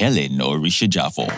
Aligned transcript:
Helen 0.00 0.38
Orisha 0.38 0.88
Jaffor. 0.88 1.28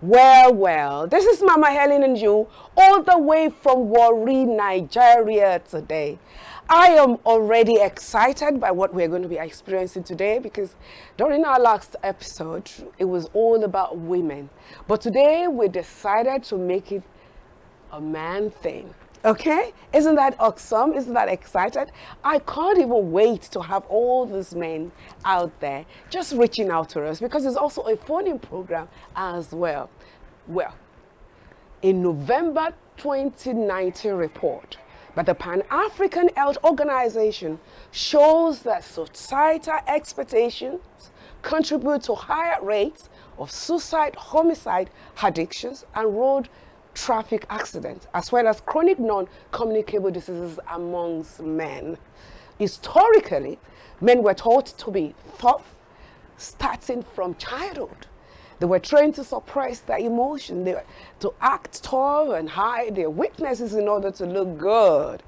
Well, 0.00 0.54
well, 0.54 1.08
this 1.08 1.24
is 1.24 1.42
Mama 1.42 1.72
Helen 1.72 2.04
and 2.04 2.16
you, 2.16 2.46
all 2.76 3.02
the 3.02 3.18
way 3.18 3.48
from 3.48 3.88
Warri, 3.88 4.44
Nigeria 4.44 5.60
today. 5.68 6.20
I 6.68 6.90
am 6.90 7.16
already 7.26 7.80
excited 7.80 8.60
by 8.60 8.70
what 8.70 8.94
we're 8.94 9.08
going 9.08 9.22
to 9.22 9.28
be 9.28 9.38
experiencing 9.38 10.04
today 10.04 10.38
because 10.38 10.76
during 11.16 11.44
our 11.44 11.58
last 11.58 11.96
episode, 12.04 12.70
it 12.98 13.06
was 13.06 13.28
all 13.32 13.64
about 13.64 13.98
women. 13.98 14.48
But 14.86 15.00
today 15.00 15.48
we 15.48 15.66
decided 15.66 16.44
to 16.44 16.56
make 16.56 16.92
it 16.92 17.02
a 17.90 18.00
man 18.00 18.52
thing. 18.52 18.94
Okay? 19.26 19.72
Isn't 19.92 20.14
that 20.14 20.36
awesome? 20.38 20.92
Isn't 20.92 21.14
that 21.14 21.28
excited? 21.28 21.90
I 22.22 22.38
can't 22.38 22.78
even 22.78 23.10
wait 23.10 23.42
to 23.50 23.60
have 23.60 23.84
all 23.86 24.24
these 24.24 24.54
men 24.54 24.92
out 25.24 25.58
there 25.58 25.84
just 26.10 26.32
reaching 26.34 26.70
out 26.70 26.90
to 26.90 27.04
us 27.04 27.18
because 27.18 27.44
it's 27.44 27.56
also 27.56 27.82
a 27.82 27.96
phoning 27.96 28.38
program 28.38 28.88
as 29.16 29.50
well. 29.50 29.90
Well, 30.46 30.72
in 31.82 32.02
November 32.02 32.72
2019 32.98 34.12
report 34.12 34.78
by 35.16 35.24
the 35.24 35.34
Pan 35.34 35.64
African 35.70 36.28
Health 36.36 36.58
Organization 36.62 37.58
shows 37.90 38.62
that 38.62 38.84
societal 38.84 39.78
expectations 39.88 41.10
contribute 41.42 42.02
to 42.02 42.14
higher 42.14 42.62
rates 42.62 43.08
of 43.38 43.50
suicide, 43.50 44.14
homicide, 44.14 44.88
addictions, 45.20 45.84
and 45.96 46.16
road 46.16 46.48
traffic 46.96 47.46
accidents, 47.50 48.06
as 48.14 48.32
well 48.32 48.48
as 48.48 48.60
chronic 48.62 48.98
non-communicable 48.98 50.10
diseases 50.10 50.58
amongst 50.72 51.40
men. 51.40 51.98
Historically, 52.58 53.58
men 54.00 54.22
were 54.22 54.34
taught 54.34 54.66
to 54.66 54.90
be 54.90 55.14
tough 55.38 55.74
starting 56.38 57.02
from 57.02 57.34
childhood. 57.36 58.06
They 58.58 58.66
were 58.66 58.78
trained 58.78 59.14
to 59.16 59.24
suppress 59.24 59.80
their 59.80 59.98
emotion, 59.98 60.64
they 60.64 60.80
to 61.20 61.34
act 61.40 61.82
tough 61.82 62.30
and 62.30 62.48
hide 62.48 62.96
their 62.96 63.10
weaknesses 63.10 63.74
in 63.74 63.86
order 63.86 64.10
to 64.12 64.24
look 64.24 64.56
good. 64.56 65.22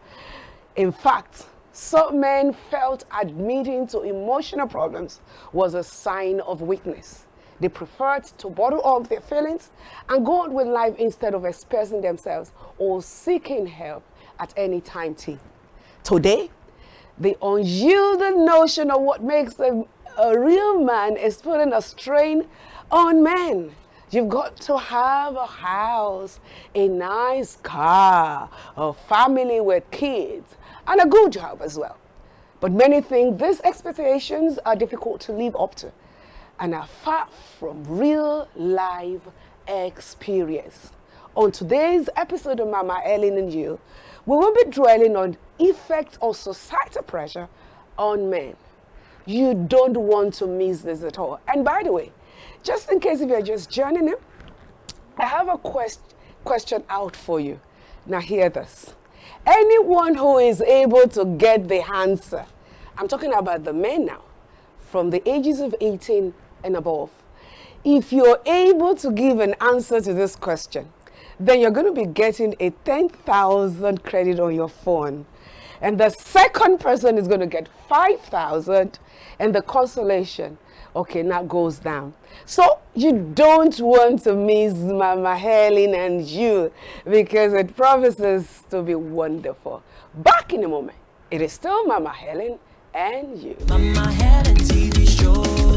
In 0.77 0.91
fact, 0.91 1.45
some 1.73 2.19
men 2.19 2.55
felt 2.71 3.05
admitting 3.21 3.87
to 3.89 4.01
emotional 4.01 4.67
problems 4.67 5.21
was 5.53 5.75
a 5.75 5.85
sign 5.85 6.41
of 6.41 6.63
weakness. 6.63 7.27
They 7.61 7.69
preferred 7.69 8.25
to 8.39 8.49
bottle 8.49 8.85
up 8.87 9.09
their 9.09 9.21
feelings 9.21 9.71
and 10.09 10.25
go 10.25 10.43
on 10.43 10.55
with 10.55 10.69
life 10.69 10.95
instead 10.97 11.35
of 11.35 11.45
expressing 11.45 12.01
themselves 12.01 12.53
or 12.79 13.03
seeking 13.03 13.67
help 13.67 14.05
at 14.39 14.55
any 14.57 14.81
time. 14.81 15.15
T. 15.15 15.39
Today, 16.05 16.51
the 17.19 17.37
unyielding 17.43 18.45
notion 18.45 18.91
of 18.91 19.03
what 19.03 19.23
makes 19.23 19.59
a, 19.59 19.85
a 20.19 20.39
real 20.39 20.81
man 20.81 21.17
is 21.17 21.43
putting 21.43 21.73
a 21.73 21.83
strain 21.83 22.47
on 22.91 23.23
men. 23.23 23.73
You've 24.11 24.29
got 24.29 24.57
to 24.63 24.79
have 24.79 25.37
a 25.37 25.47
house, 25.47 26.41
a 26.75 26.89
nice 26.89 27.57
car, 27.57 28.49
a 28.77 28.93
family 28.93 29.61
with 29.61 29.91
kids, 29.91 30.57
and 30.87 31.01
a 31.01 31.07
good 31.07 31.33
job 31.33 31.61
as 31.61 31.77
well. 31.77 31.99
But 32.61 32.73
many 32.73 33.01
think 33.01 33.39
these 33.39 33.61
expectations 33.61 34.59
are 34.65 34.75
difficult 34.75 35.21
to 35.23 35.33
live 35.33 35.55
up 35.57 35.75
to 35.77 35.93
and 36.61 36.75
are 36.75 36.87
far 36.87 37.29
from 37.59 37.85
real 37.85 38.49
life 38.57 39.23
experience. 39.67 40.93
On 41.35 41.53
today's 41.53 42.09
episode 42.17 42.61
of 42.61 42.69
Mama 42.69 43.01
Helen 43.05 43.39
and 43.39 43.53
You, 43.53 43.79
we 44.27 44.37
will 44.37 44.53
be 44.55 44.65
dwelling 44.71 45.17
on 45.17 45.37
effects 45.59 46.19
of 46.21 46.37
societal 46.37 47.03
pressure 47.03 47.49
on 47.97 48.29
men. 48.29 48.57
You 49.25 49.55
don't 49.55 49.97
want 49.97 50.35
to 50.35 50.47
miss 50.47 50.83
this 50.83 51.03
at 51.03 51.19
all. 51.19 51.41
And 51.47 51.65
by 51.65 51.83
the 51.85 51.93
way, 51.93 52.13
just 52.63 52.91
in 52.91 52.99
case 52.99 53.21
if 53.21 53.29
you're 53.29 53.43
just 53.43 53.71
joining 53.71 54.09
in, 54.09 54.17
I 55.17 55.27
have 55.27 55.49
a 55.49 55.59
quest- 55.59 56.15
question 56.45 56.83
out 56.89 57.15
for 57.15 57.39
you. 57.39 57.61
Now 58.07 58.21
hear 58.21 58.49
this. 58.49 58.95
Anyone 59.47 60.15
who 60.15 60.39
is 60.39 60.61
able 60.61 61.09
to 61.09 61.25
get 61.25 61.69
the 61.69 61.83
answer, 61.93 62.47
I'm 62.97 63.07
talking 63.07 63.33
about 63.33 63.65
the 63.65 63.73
men 63.73 64.07
now, 64.07 64.23
from 64.91 65.11
the 65.11 65.27
ages 65.29 65.61
of 65.61 65.75
18 65.81 66.33
and 66.65 66.77
above. 66.77 67.11
If 67.85 68.13
you're 68.13 68.41
able 68.47 68.95
to 68.97 69.11
give 69.11 69.41
an 69.41 69.55
answer 69.61 70.01
to 70.01 70.13
this 70.13 70.37
question, 70.37 70.93
then 71.41 71.61
you're 71.61 71.71
going 71.71 71.87
to 71.87 71.93
be 71.93 72.07
getting 72.07 72.55
a 72.61 72.71
10,000 72.71 74.03
credit 74.03 74.41
on 74.41 74.55
your 74.55 74.69
phone. 74.69 75.27
And 75.81 75.99
the 75.99 76.11
second 76.11 76.81
person 76.81 77.17
is 77.19 77.29
going 77.29 77.41
to 77.41 77.47
get 77.47 77.69
5,000 77.89 78.99
and 79.39 79.55
the 79.55 79.63
consolation, 79.63 80.59
okay, 80.97 81.23
now 81.23 81.45
goes 81.45 81.79
down. 81.79 82.15
So 82.45 82.81
you 82.95 83.31
don't 83.35 83.79
want 83.79 84.25
to 84.25 84.35
miss 84.35 84.75
Mama 84.75 85.39
Helen 85.39 85.95
and 85.95 86.27
you 86.27 86.73
because 87.05 87.53
it 87.53 87.77
promises 87.77 88.65
to 88.71 88.83
be 88.83 88.97
wonderful. 88.97 89.83
Back 90.15 90.53
in 90.53 90.65
a 90.65 90.69
moment. 90.69 90.99
It 91.31 91.43
is 91.43 91.53
still 91.53 91.87
Mama 91.87 92.11
Helen 92.11 92.59
and 92.95 93.39
you. 93.39 93.57
Mama 93.69 94.11
Helen 94.13 94.57
TV 94.57 95.09
show. 95.09 95.68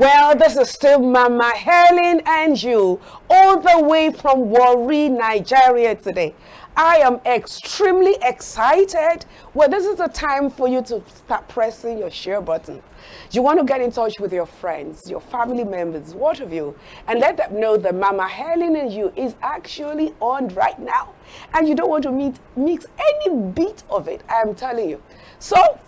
Well, 0.00 0.34
this 0.34 0.56
is 0.56 0.70
still 0.70 0.98
Mama 0.98 1.54
Helen 1.54 2.22
and 2.24 2.62
you, 2.62 2.98
all 3.28 3.60
the 3.60 3.84
way 3.84 4.10
from 4.10 4.48
Warri, 4.48 5.10
Nigeria 5.10 5.94
today. 5.94 6.34
I 6.74 7.00
am 7.00 7.20
extremely 7.26 8.16
excited. 8.22 9.26
Well, 9.52 9.68
this 9.68 9.84
is 9.84 9.96
the 9.96 10.06
time 10.06 10.48
for 10.48 10.68
you 10.68 10.80
to 10.84 11.02
start 11.14 11.46
pressing 11.48 11.98
your 11.98 12.10
share 12.10 12.40
button. 12.40 12.82
You 13.30 13.42
want 13.42 13.58
to 13.58 13.64
get 13.66 13.82
in 13.82 13.92
touch 13.92 14.18
with 14.18 14.32
your 14.32 14.46
friends, 14.46 15.10
your 15.10 15.20
family 15.20 15.64
members, 15.64 16.14
what 16.14 16.40
of 16.40 16.50
you, 16.50 16.74
and 17.06 17.20
let 17.20 17.36
them 17.36 17.60
know 17.60 17.76
that 17.76 17.94
Mama 17.94 18.26
Helen 18.26 18.76
and 18.76 18.90
you 18.90 19.12
is 19.16 19.34
actually 19.42 20.14
on 20.20 20.48
right 20.54 20.78
now. 20.78 21.12
And 21.52 21.68
you 21.68 21.74
don't 21.74 21.90
want 21.90 22.04
to 22.04 22.10
meet, 22.10 22.36
mix 22.56 22.86
any 22.98 23.36
bit 23.36 23.82
of 23.90 24.08
it, 24.08 24.22
I 24.30 24.40
am 24.40 24.54
telling 24.54 24.88
you. 24.88 25.02
So, 25.40 25.78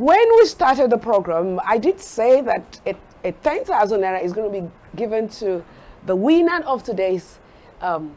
when 0.00 0.34
we 0.36 0.46
started 0.46 0.88
the 0.88 0.96
program, 0.96 1.60
I 1.62 1.76
did 1.76 2.00
say 2.00 2.40
that 2.40 2.80
a, 2.86 2.94
a 3.22 3.32
10,000 3.32 4.00
naira 4.00 4.24
is 4.24 4.32
going 4.32 4.50
to 4.50 4.60
be 4.62 4.70
given 4.96 5.28
to 5.40 5.62
the 6.06 6.16
winner 6.16 6.62
of 6.62 6.82
today's 6.82 7.38
um, 7.82 8.16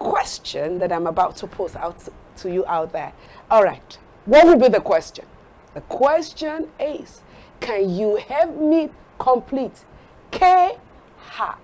question 0.00 0.80
that 0.80 0.90
I'm 0.90 1.06
about 1.06 1.36
to 1.36 1.46
post 1.46 1.76
out 1.76 2.00
to, 2.00 2.12
to 2.38 2.52
you 2.52 2.66
out 2.66 2.92
there. 2.92 3.12
All 3.48 3.62
right, 3.62 3.96
what 4.24 4.44
will 4.44 4.58
be 4.58 4.68
the 4.68 4.80
question? 4.80 5.24
The 5.74 5.82
question 5.82 6.68
is 6.80 7.20
Can 7.60 7.90
you 7.90 8.16
help 8.16 8.56
me 8.56 8.90
complete 9.20 9.84
K 10.32 10.72
high? 11.16 11.58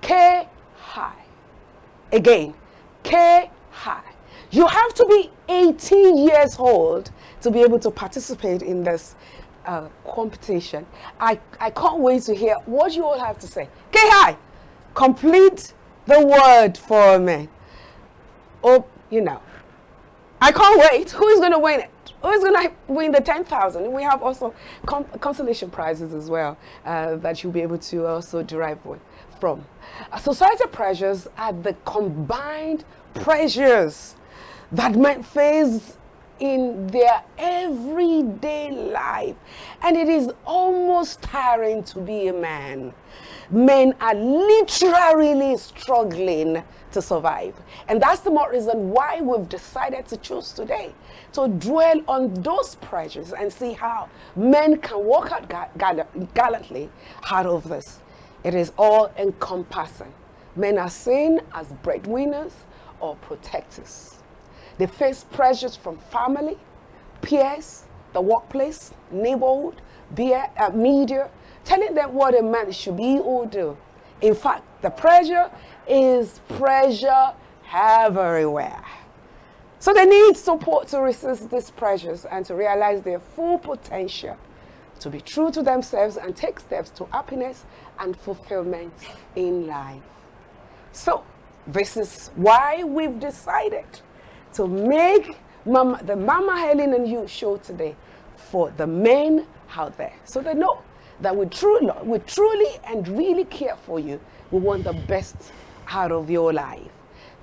K 0.00 0.48
high. 0.76 1.24
Again, 2.12 2.54
K 3.02 3.50
high. 3.72 4.12
You 4.52 4.68
have 4.68 4.94
to 4.94 5.04
be 5.06 5.30
18 5.48 6.18
years 6.18 6.56
old 6.56 7.10
to 7.40 7.50
be 7.50 7.60
able 7.60 7.78
to 7.80 7.90
participate 7.90 8.62
in 8.62 8.82
this 8.82 9.14
uh, 9.66 9.88
competition. 10.10 10.86
I, 11.20 11.38
I 11.60 11.70
can't 11.70 12.00
wait 12.00 12.22
to 12.22 12.34
hear 12.34 12.56
what 12.66 12.94
you 12.94 13.04
all 13.04 13.18
have 13.18 13.38
to 13.40 13.46
say. 13.46 13.68
K 13.92 13.98
high, 14.02 14.36
complete 14.94 15.74
the 16.06 16.24
word 16.24 16.76
for 16.78 17.18
me. 17.18 17.48
Oh, 18.64 18.86
you 19.10 19.20
know. 19.20 19.40
I 20.40 20.52
can't 20.52 20.80
wait. 20.90 21.10
Who 21.10 21.26
is 21.28 21.40
going 21.40 21.52
to 21.52 21.58
win 21.58 21.80
it? 21.80 21.90
Who 22.22 22.30
is 22.30 22.42
going 22.42 22.68
to 22.68 22.72
win 22.88 23.12
the 23.12 23.20
10,000? 23.20 23.92
We 23.92 24.02
have 24.02 24.22
also 24.22 24.54
con- 24.86 25.04
consolation 25.20 25.70
prizes 25.70 26.14
as 26.14 26.30
well 26.30 26.56
uh, 26.84 27.16
that 27.16 27.42
you'll 27.42 27.52
be 27.52 27.60
able 27.60 27.78
to 27.78 28.06
also 28.06 28.42
derive 28.42 28.84
with, 28.84 29.00
from. 29.40 29.64
Uh, 30.10 30.16
societal 30.18 30.68
pressures 30.68 31.28
are 31.36 31.52
the 31.52 31.74
combined 31.84 32.84
pressures 33.14 34.16
that 34.72 34.94
men 34.96 35.22
face 35.22 35.97
in 36.40 36.86
their 36.88 37.22
everyday 37.38 38.70
life. 38.70 39.36
And 39.82 39.96
it 39.96 40.08
is 40.08 40.30
almost 40.46 41.22
tiring 41.22 41.82
to 41.84 42.00
be 42.00 42.28
a 42.28 42.32
man. 42.32 42.92
Men 43.50 43.94
are 44.00 44.14
literally 44.14 45.56
struggling 45.56 46.62
to 46.92 47.02
survive. 47.02 47.54
And 47.88 48.00
that's 48.00 48.20
the 48.20 48.30
more 48.30 48.50
reason 48.50 48.90
why 48.90 49.20
we've 49.20 49.48
decided 49.48 50.06
to 50.08 50.16
choose 50.18 50.52
today 50.52 50.94
to 51.32 51.48
dwell 51.48 52.00
on 52.08 52.34
those 52.42 52.74
pressures 52.76 53.32
and 53.32 53.52
see 53.52 53.72
how 53.72 54.08
men 54.36 54.78
can 54.80 55.04
walk 55.04 55.32
out 55.32 55.48
gallantly 56.34 56.90
out 57.30 57.46
of 57.46 57.68
this. 57.68 58.00
It 58.44 58.54
is 58.54 58.72
all 58.78 59.10
encompassing. 59.18 60.12
Men 60.54 60.78
are 60.78 60.90
seen 60.90 61.40
as 61.54 61.68
breadwinners 61.82 62.52
or 63.00 63.16
protectors. 63.16 64.17
They 64.78 64.86
face 64.86 65.24
pressures 65.24 65.76
from 65.76 65.96
family, 65.96 66.56
peers, 67.20 67.84
the 68.12 68.20
workplace, 68.20 68.92
neighborhood, 69.10 69.82
beer, 70.14 70.48
uh, 70.56 70.70
media, 70.70 71.30
telling 71.64 71.94
them 71.94 72.14
what 72.14 72.38
a 72.38 72.42
man 72.42 72.70
should 72.72 72.96
be 72.96 73.18
or 73.18 73.46
do. 73.46 73.76
In 74.20 74.34
fact, 74.34 74.62
the 74.82 74.90
pressure 74.90 75.50
is 75.86 76.40
pressure 76.48 77.32
everywhere. 77.72 78.84
So 79.80 79.92
they 79.92 80.06
need 80.06 80.36
support 80.36 80.88
to 80.88 81.00
resist 81.00 81.50
these 81.50 81.70
pressures 81.70 82.24
and 82.24 82.44
to 82.46 82.54
realize 82.54 83.02
their 83.02 83.20
full 83.20 83.58
potential, 83.58 84.36
to 85.00 85.10
be 85.10 85.20
true 85.20 85.50
to 85.52 85.62
themselves 85.62 86.16
and 86.16 86.34
take 86.34 86.58
steps 86.58 86.90
to 86.90 87.04
happiness 87.06 87.64
and 88.00 88.16
fulfillment 88.16 88.92
in 89.36 89.66
life. 89.66 90.02
So, 90.92 91.22
this 91.66 91.96
is 91.96 92.30
why 92.34 92.82
we've 92.82 93.20
decided 93.20 93.84
to 94.54 94.66
make 94.66 95.38
Mama, 95.64 96.00
the 96.04 96.16
Mama 96.16 96.58
Helen 96.58 96.94
and 96.94 97.06
You 97.08 97.26
show 97.26 97.56
today 97.58 97.94
for 98.36 98.70
the 98.76 98.86
men 98.86 99.46
out 99.76 99.96
there. 99.96 100.14
So 100.24 100.40
they 100.40 100.54
know 100.54 100.82
that 101.20 101.36
we 101.36 101.46
truly, 101.46 101.90
we 102.04 102.18
truly 102.20 102.80
and 102.86 103.06
really 103.08 103.44
care 103.44 103.76
for 103.76 104.00
you. 104.00 104.20
We 104.50 104.60
want 104.60 104.84
the 104.84 104.92
best 104.92 105.36
out 105.88 106.12
of 106.12 106.30
your 106.30 106.52
life. 106.52 106.90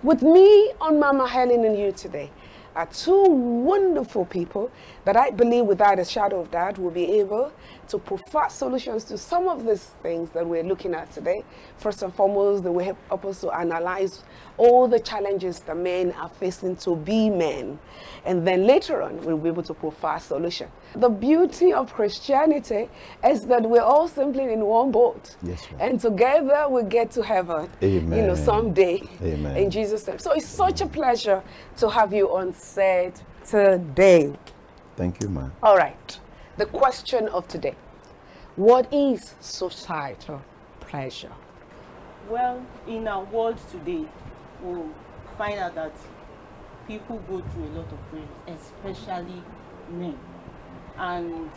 With 0.03 0.21
me 0.21 0.71
on 0.81 0.99
Mama 0.99 1.27
Helen 1.27 1.63
and 1.65 1.77
You 1.77 1.91
today 1.91 2.31
are 2.75 2.85
two 2.87 3.23
wonderful 3.23 4.25
people 4.25 4.71
that 5.05 5.15
I 5.15 5.29
believe 5.29 5.65
without 5.65 5.99
a 5.99 6.05
shadow 6.05 6.41
of 6.41 6.51
doubt 6.51 6.77
will 6.77 6.91
be 6.91 7.19
able 7.19 7.51
to 7.87 7.97
provide 7.99 8.51
solutions 8.51 9.03
to 9.05 9.17
some 9.17 9.47
of 9.47 9.65
these 9.65 9.91
things 10.01 10.31
that 10.31 10.45
we're 10.45 10.63
looking 10.63 10.93
at 10.95 11.11
today. 11.11 11.43
First 11.77 12.01
and 12.01 12.13
foremost, 12.13 12.63
they 12.63 12.71
will 12.71 12.83
help 12.83 13.25
us 13.25 13.41
to 13.41 13.51
analyze 13.51 14.23
all 14.57 14.87
the 14.87 14.99
challenges 14.99 15.59
the 15.59 15.75
men 15.75 16.11
are 16.13 16.29
facing 16.29 16.75
to 16.77 16.95
be 16.95 17.29
men. 17.29 17.77
And 18.25 18.45
then 18.47 18.65
later 18.65 19.03
on, 19.03 19.21
we'll 19.21 19.37
be 19.37 19.49
able 19.49 19.63
to 19.63 19.73
provide 19.75 20.17
a 20.17 20.21
solution. 20.21 20.69
The 20.95 21.09
beauty 21.09 21.71
of 21.71 21.93
Christianity 21.93 22.89
is 23.23 23.45
that 23.45 23.61
we're 23.61 23.81
all 23.81 24.07
simply 24.07 24.51
in 24.51 24.65
one 24.65 24.91
boat. 24.91 25.35
Yes, 25.43 25.67
and 25.79 25.99
together 25.99 26.67
we 26.69 26.83
get 26.83 27.11
to 27.11 27.21
heaven. 27.21 27.69
You 27.81 28.01
know, 28.01 28.35
someday. 28.35 29.03
Amen. 29.21 29.55
In 29.55 29.69
Jesus' 29.69 30.07
name. 30.07 30.17
So 30.17 30.31
it's 30.31 30.47
such 30.47 30.81
a 30.81 30.87
pleasure 30.87 31.43
to 31.77 31.89
have 31.89 32.13
you 32.13 32.35
on 32.35 32.53
set 32.53 33.21
today. 33.45 34.33
Thank 34.95 35.21
you, 35.21 35.29
ma'am. 35.29 35.51
All 35.61 35.77
right. 35.77 36.19
The 36.57 36.65
question 36.65 37.27
of 37.29 37.47
today 37.47 37.75
What 38.55 38.91
is 38.93 39.35
societal 39.41 40.41
pleasure? 40.79 41.33
Well, 42.29 42.65
in 42.87 43.07
our 43.07 43.23
world 43.25 43.57
today, 43.69 44.05
we'll 44.61 44.89
find 45.37 45.59
out 45.59 45.75
that 45.75 45.93
people 46.87 47.17
go 47.27 47.41
through 47.41 47.65
a 47.65 47.73
lot 47.77 47.91
of 47.91 47.99
pain, 48.11 48.27
especially 48.47 49.43
men. 49.91 50.17
And 50.97 51.51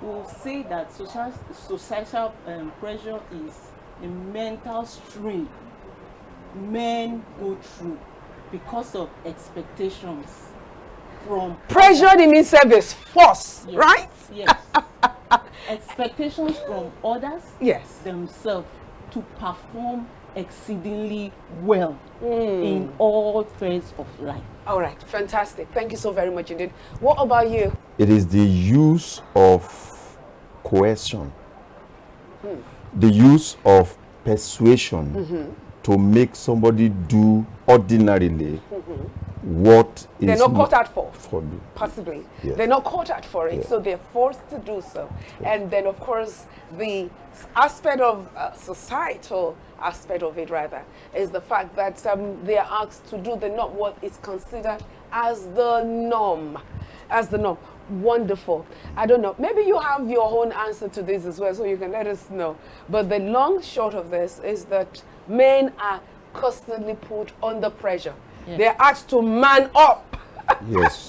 we'll 0.00 0.28
say 0.28 0.62
that 0.64 0.92
social, 0.92 1.32
societal 1.52 2.34
um, 2.46 2.72
pressure 2.80 3.20
is 3.32 3.54
a 4.02 4.06
mental 4.06 4.86
strain 4.86 5.48
men 6.54 7.24
go 7.40 7.56
through 7.56 7.98
because 8.52 8.94
of 8.94 9.10
expectations 9.24 10.43
from 11.26 11.56
Pressure 11.68 12.20
in 12.20 12.36
itself 12.36 12.70
is 12.72 12.92
force, 12.92 13.66
Yes, 13.68 13.76
right? 13.76 14.10
Yes. 14.32 14.56
expectations 15.68 16.58
from 16.66 16.92
others 17.04 17.42
Yes. 17.60 17.98
themselves 18.04 18.66
to 19.12 19.20
perform 19.38 20.06
exceedingly 20.36 21.32
well 21.62 21.92
Hmm. 22.20 22.26
in 22.26 22.92
all 22.98 23.44
spheres 23.56 23.92
of 23.98 24.06
life. 24.20 24.42
All 24.66 24.80
right. 24.80 25.00
Fantastic. 25.04 25.68
Thank 25.72 25.92
you 25.92 25.96
so 25.98 26.10
very 26.10 26.30
much 26.30 26.50
indeed. 26.50 26.72
What 27.00 27.16
about 27.20 27.50
you? 27.50 27.76
It 27.98 28.08
is 28.10 28.26
the 28.26 28.40
use 28.40 29.22
of 29.34 30.18
coercion, 30.64 31.32
hmm. 32.42 32.56
the 32.98 33.08
use 33.10 33.56
of 33.64 33.96
persuasion 34.24 35.12
mm-hmm. 35.14 35.52
to 35.82 35.98
make 35.98 36.34
somebody 36.34 36.88
do 36.88 37.46
ordinarily 37.68 38.60
mm-hmm. 38.72 39.23
What 39.44 40.06
is 40.20 40.26
They're 40.26 40.36
not 40.38 40.54
caught 40.54 40.72
out 40.72 40.88
for. 40.88 41.12
for 41.12 41.40
you. 41.42 41.60
possibly. 41.74 42.24
Yes. 42.42 42.56
They're 42.56 42.66
not 42.66 42.84
caught 42.84 43.10
out 43.10 43.24
for 43.24 43.48
it, 43.48 43.56
Yeah. 43.60 43.66
so 43.66 43.78
they're 43.80 44.00
forced 44.12 44.48
to 44.50 44.58
do 44.58 44.82
so. 44.92 45.08
And 45.44 45.70
then, 45.70 45.86
of 45.86 46.00
course, 46.00 46.46
the 46.78 47.10
aspect 47.54 48.00
of 48.00 48.28
uh, 48.36 48.52
societal 48.54 49.56
aspect 49.80 50.22
of 50.22 50.38
it, 50.38 50.48
rather, 50.50 50.82
is 51.14 51.30
the 51.30 51.40
fact 51.40 51.76
that 51.76 52.04
um, 52.06 52.42
they 52.44 52.56
are 52.56 52.68
asked 52.82 53.06
to 53.08 53.18
do 53.18 53.36
the 53.36 53.48
not 53.50 53.72
what 53.72 53.98
is 54.02 54.18
considered 54.22 54.82
as 55.12 55.46
the 55.48 55.82
norm, 55.84 56.58
as 57.10 57.28
the 57.28 57.38
norm. 57.38 57.58
Wonderful. 57.90 58.64
I 58.96 59.04
don't 59.04 59.20
know. 59.20 59.34
Maybe 59.38 59.60
you 59.62 59.78
have 59.78 60.08
your 60.08 60.24
own 60.24 60.52
answer 60.52 60.88
to 60.88 61.02
this 61.02 61.26
as 61.26 61.38
well, 61.38 61.54
so 61.54 61.64
you 61.66 61.76
can 61.76 61.92
let 61.92 62.06
us 62.06 62.30
know. 62.30 62.56
But 62.88 63.10
the 63.10 63.18
long 63.18 63.60
short 63.60 63.92
of 63.92 64.08
this 64.10 64.38
is 64.38 64.64
that 64.66 65.02
men 65.28 65.70
are 65.78 66.00
constantly 66.32 66.94
put 66.94 67.32
under 67.42 67.68
pressure. 67.68 68.14
Yes. 68.46 68.58
They're 68.58 68.76
asked 68.78 69.08
to 69.10 69.22
man 69.22 69.70
up. 69.74 70.16
Yes. 70.68 71.08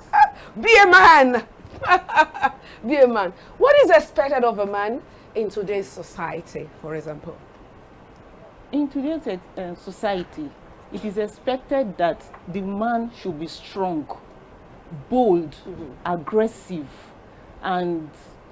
Be 0.60 0.76
a 0.82 0.86
man. 0.86 1.46
Be 2.86 2.96
a 2.96 3.08
man. 3.08 3.32
What 3.58 3.76
is 3.84 3.90
expected 3.90 4.44
of 4.44 4.58
a 4.58 4.66
man 4.66 5.02
in 5.34 5.48
today's 5.48 5.88
society, 5.88 6.68
for 6.80 6.94
example? 6.94 7.36
In 8.72 8.88
today's 8.88 9.38
uh, 9.56 9.74
society, 9.74 10.50
it 10.92 11.04
is 11.04 11.18
expected 11.18 11.96
that 11.98 12.22
the 12.48 12.60
man 12.60 13.10
should 13.20 13.38
be 13.38 13.46
strong, 13.46 14.06
bold, 15.08 15.50
mm-hmm. 15.50 15.92
aggressive, 16.04 16.88
and 17.62 18.10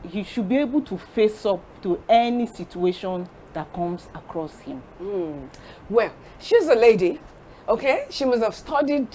he 0.08 0.22
should 0.22 0.48
be 0.48 0.56
able 0.58 0.82
to 0.82 0.98
face 0.98 1.46
up 1.46 1.60
to 1.82 2.02
any 2.08 2.46
situation 2.46 3.28
that 3.54 3.72
comes 3.72 4.08
across 4.14 4.58
him. 4.60 4.78
Hmm. 4.98 5.46
Well, 5.88 6.12
she's 6.38 6.66
a 6.68 6.74
lady, 6.74 7.20
okay? 7.68 8.06
She 8.10 8.24
must 8.24 8.42
have 8.42 8.54
studied 8.54 9.08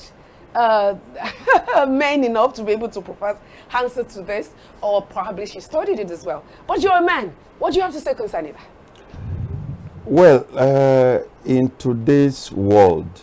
uh, 0.56 0.96
men 1.88 2.24
enough 2.24 2.54
to 2.56 2.64
be 2.64 2.72
able 2.72 2.90
to 2.90 3.02
provide 3.02 3.38
answer 3.74 4.04
to 4.04 4.22
this, 4.22 4.52
or 4.82 5.02
probably 5.02 5.46
she 5.46 5.60
studied 5.60 6.00
it 6.00 6.12
as 6.12 6.26
well. 6.26 6.44
But 6.68 6.82
you're 6.82 6.98
a 6.98 7.02
man. 7.02 7.34
What 7.60 7.74
do 7.74 7.78
you 7.78 7.84
have 7.84 7.94
to 7.94 8.02
say 8.02 8.14
concerning 8.14 8.54
that? 8.54 8.68
Well, 10.06 10.46
uh, 10.56 11.20
in 11.46 11.72
today's 11.78 12.52
world, 12.52 13.22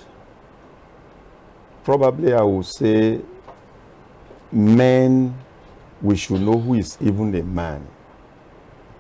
probably 1.85 2.33
I 2.33 2.43
would 2.43 2.67
say 2.67 3.21
men, 4.53 5.37
we 6.01 6.17
should 6.17 6.41
know 6.41 6.59
who 6.59 6.75
is 6.75 6.97
even 7.01 7.35
a 7.35 7.43
man 7.43 7.87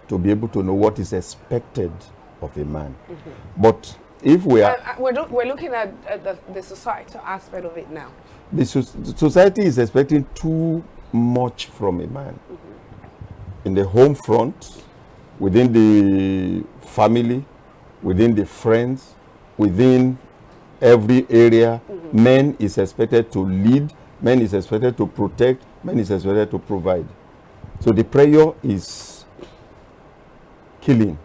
to 0.08 0.18
be 0.18 0.30
able 0.30 0.48
to 0.48 0.62
know 0.62 0.74
what 0.74 0.98
is 0.98 1.12
expected 1.12 1.92
of 2.40 2.56
a 2.56 2.64
man. 2.64 2.96
But 3.56 3.96
if 4.22 4.44
we 4.44 4.62
Uh, 4.62 4.68
are, 4.70 4.76
uh, 4.78 4.94
we're, 4.98 5.12
loo- 5.12 5.28
we're 5.30 5.46
looking 5.46 5.72
at, 5.74 5.92
at 6.08 6.24
the, 6.24 6.36
the 6.52 6.62
societal 6.62 7.20
aspect 7.24 7.64
of 7.64 7.76
it 7.76 7.90
now. 7.90 8.08
the 8.52 8.64
soc- 8.64 8.86
society 9.16 9.62
is 9.64 9.78
expecting 9.78 10.24
too 10.34 10.82
much 11.12 11.66
from 11.66 12.00
a 12.00 12.06
man. 12.06 12.38
In 13.64 13.74
the 13.74 13.84
home 13.84 14.14
front, 14.14 14.82
within 15.38 15.72
the 15.72 16.64
family, 16.80 17.44
within 18.02 18.34
the 18.34 18.46
friends, 18.46 19.14
within 19.56 20.18
every 20.80 21.26
area, 21.30 21.80
men 22.12 22.56
is 22.58 22.78
expected 22.78 23.30
to 23.32 23.40
lead, 23.40 23.92
men 24.20 24.40
is 24.40 24.54
expected 24.54 24.96
to 24.96 25.06
protect, 25.06 25.62
men 25.84 25.98
is 25.98 26.10
expected 26.10 26.50
to 26.50 26.58
provide. 26.58 27.06
So 27.80 27.90
the 27.92 28.04
prayer 28.04 28.52
is 28.62 29.24
killing 30.80 31.18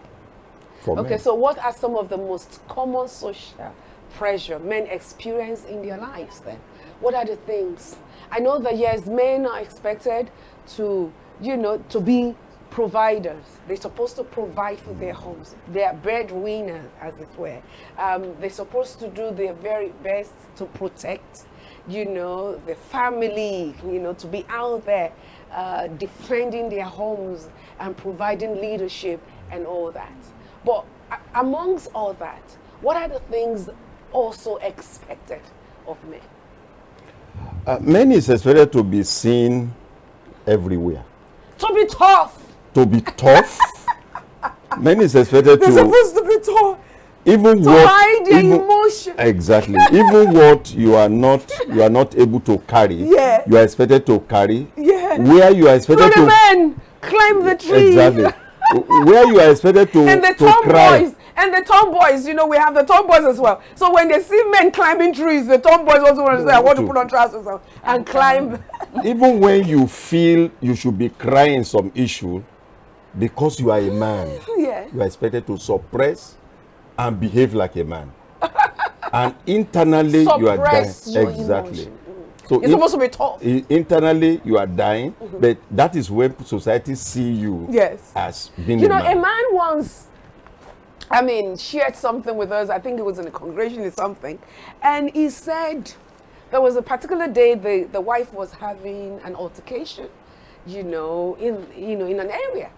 for 0.83 0.99
Okay, 0.99 1.11
men. 1.11 1.19
so 1.19 1.33
what 1.33 1.57
are 1.59 1.73
some 1.73 1.95
of 1.95 2.09
the 2.09 2.17
most 2.17 2.61
common 2.67 3.07
social 3.07 3.73
pressure 4.15 4.59
men 4.59 4.85
experience 4.87 5.65
in 5.65 5.81
their 5.85 5.97
lives 5.97 6.39
then? 6.41 6.59
What 6.99 7.13
are 7.15 7.25
the 7.25 7.35
things? 7.37 7.95
I 8.31 8.39
know 8.39 8.59
that 8.59 8.77
yes, 8.77 9.05
men 9.07 9.45
are 9.45 9.59
expected 9.59 10.29
to, 10.75 11.11
you 11.41 11.57
know, 11.57 11.77
to 11.89 11.99
be 11.99 12.35
providers. 12.69 13.43
They're 13.67 13.75
supposed 13.77 14.15
to 14.15 14.23
provide 14.23 14.79
for 14.79 14.93
their 14.93 15.13
homes. 15.13 15.55
They 15.71 15.83
are 15.83 15.93
breadwinners, 15.93 16.89
as 17.01 17.19
it 17.19 17.29
were. 17.37 17.61
Um, 17.97 18.35
they're 18.39 18.49
supposed 18.49 18.99
to 18.99 19.09
do 19.09 19.31
their 19.31 19.53
very 19.53 19.89
best 20.03 20.33
to 20.57 20.65
protect, 20.65 21.45
you 21.87 22.05
know, 22.05 22.55
the 22.65 22.75
family, 22.75 23.75
you 23.85 23.99
know, 23.99 24.13
to 24.13 24.27
be 24.27 24.45
out 24.49 24.85
there 24.85 25.11
uh, 25.51 25.87
defending 25.87 26.69
their 26.69 26.85
homes 26.85 27.47
and 27.79 27.95
providing 27.95 28.59
leadership 28.59 29.21
and 29.51 29.67
all 29.67 29.91
that. 29.91 30.11
But 30.65 30.85
amongst 31.35 31.89
all 31.93 32.13
that, 32.13 32.41
what 32.81 32.97
are 32.97 33.07
the 33.07 33.19
things 33.31 33.69
also 34.11 34.57
expected 34.57 35.41
of 35.87 35.97
men? 36.07 36.19
Uh, 37.65 37.77
men 37.81 38.11
is 38.11 38.29
expected 38.29 38.71
to 38.73 38.83
be 38.83 39.03
seen 39.03 39.73
everywhere. 40.45 41.03
To 41.59 41.73
be 41.73 41.85
tough. 41.85 42.39
to 42.73 42.85
be 42.85 43.01
tough. 43.01 43.59
Men 44.79 45.01
is 45.01 45.15
expected 45.15 45.59
They're 45.61 45.67
to 45.69 45.73
supposed 45.73 46.15
to 46.15 46.23
be 46.23 46.39
tough. 46.43 46.77
even 47.25 47.61
to 47.63 47.69
what 47.69 47.87
hide 47.89 48.25
their 48.25 48.39
even- 48.39 48.61
emotion. 48.61 49.13
exactly 49.19 49.77
even 49.91 50.33
what 50.33 50.73
you 50.73 50.95
are 50.95 51.07
not 51.07 51.49
you 51.69 51.83
are 51.83 51.89
not 51.91 52.15
able 52.17 52.39
to 52.41 52.57
carry 52.67 52.95
Yeah. 52.95 53.43
you 53.47 53.55
are 53.57 53.63
expected 53.63 54.05
to 54.07 54.19
carry 54.21 54.67
Yeah. 54.75 55.19
where 55.19 55.51
you 55.51 55.69
are 55.69 55.75
expected 55.75 56.11
to 56.13 56.25
men 56.25 56.81
climb 57.01 57.43
the 57.45 57.55
tree. 57.55 57.89
exactly 57.89 58.25
where 59.05 59.25
you 59.27 59.39
are 59.39 59.51
expected 59.51 59.91
to 59.93 59.99
and 60.07 60.23
the 60.23 60.33
to 60.33 60.51
cry 60.63 60.99
tomboys 60.99 61.15
and 61.35 61.53
the 61.53 61.61
tomboys, 61.61 62.27
you 62.27 62.33
know, 62.33 62.45
we 62.45 62.57
have 62.57 62.73
the 62.75 62.83
tomboys 62.83 63.23
as 63.23 63.39
well. 63.39 63.61
So 63.75 63.91
when 63.91 64.07
they 64.07 64.21
see 64.21 64.41
men 64.51 64.71
climbing 64.71 65.13
trees, 65.13 65.47
the 65.47 65.57
tomboys 65.57 65.99
also 65.99 66.23
want 66.23 66.39
to 66.39 66.45
say, 66.47 66.53
"I 66.53 66.59
want 66.59 66.77
to 66.77 66.85
put 66.85 66.95
on 66.95 67.07
trousers 67.07 67.45
and- 67.47 67.59
and 67.83 68.05
climb." 68.05 68.63
even 69.03 69.39
when 69.39 69.67
you 69.67 69.87
feel 69.87 70.49
you 70.61 70.75
should 70.75 70.97
be 70.97 71.09
crying 71.09 71.63
some 71.63 71.91
issue 71.95 72.43
because 73.17 73.59
you 73.59 73.71
are 73.71 73.79
a 73.79 73.91
man 73.91 74.39
yeah. 74.57 74.85
you 74.93 75.01
are 75.01 75.05
expected 75.05 75.45
to 75.47 75.57
suppress 75.57 76.35
and 76.97 77.19
behave 77.19 77.53
like 77.53 77.75
a 77.75 77.83
man 77.83 78.11
and 79.13 79.35
internally 79.45 80.23
you 80.23 80.49
are 80.49 80.57
dying 80.57 80.89
Suppress 80.89 81.07
your 81.13 81.29
exactly 81.29 81.83
emotion. 81.83 81.99
So 82.53 82.59
It's 82.61 82.65
in- 82.65 82.71
supposed 82.71 82.93
to 82.93 82.99
be 82.99 83.07
tough. 83.09 83.41
internally 83.69 84.41
you 84.43 84.57
are 84.57 84.67
dying 84.67 85.11
mm-hmm. 85.13 85.39
but 85.39 85.57
that 85.71 85.95
is 85.95 86.09
when 86.11 86.31
society 86.45 86.95
see 86.95 87.31
you 87.31 87.67
Yes. 87.69 88.11
as 88.15 88.49
being 88.65 88.79
You 88.79 88.85
a 88.85 88.89
know, 88.89 88.99
man. 88.99 89.17
a 89.17 89.21
man 89.21 89.43
once, 89.51 90.07
I 91.11 91.21
mean, 91.21 91.57
shared 91.57 91.95
something 91.95 92.35
with 92.37 92.51
us. 92.51 92.69
I 92.69 92.79
think 92.79 92.97
it 92.99 93.03
was 93.05 93.19
in 93.19 93.27
a 93.27 93.31
congregation 93.31 93.83
or 93.83 93.91
something. 93.91 94.39
And 94.81 95.11
he 95.13 95.29
said 95.29 95.91
there 96.49 96.61
was 96.61 96.75
a 96.75 96.81
particular 96.81 97.27
day 97.27 97.55
the, 97.55 97.87
the 97.91 98.01
wife 98.01 98.33
was 98.33 98.53
having 98.53 99.19
an 99.23 99.35
altercation, 99.35 100.07
you 100.65 100.83
know, 100.83 101.35
in, 101.39 101.65
you 101.77 101.95
know, 101.97 102.05
in 102.07 102.19
an 102.19 102.31
area. 102.31 102.69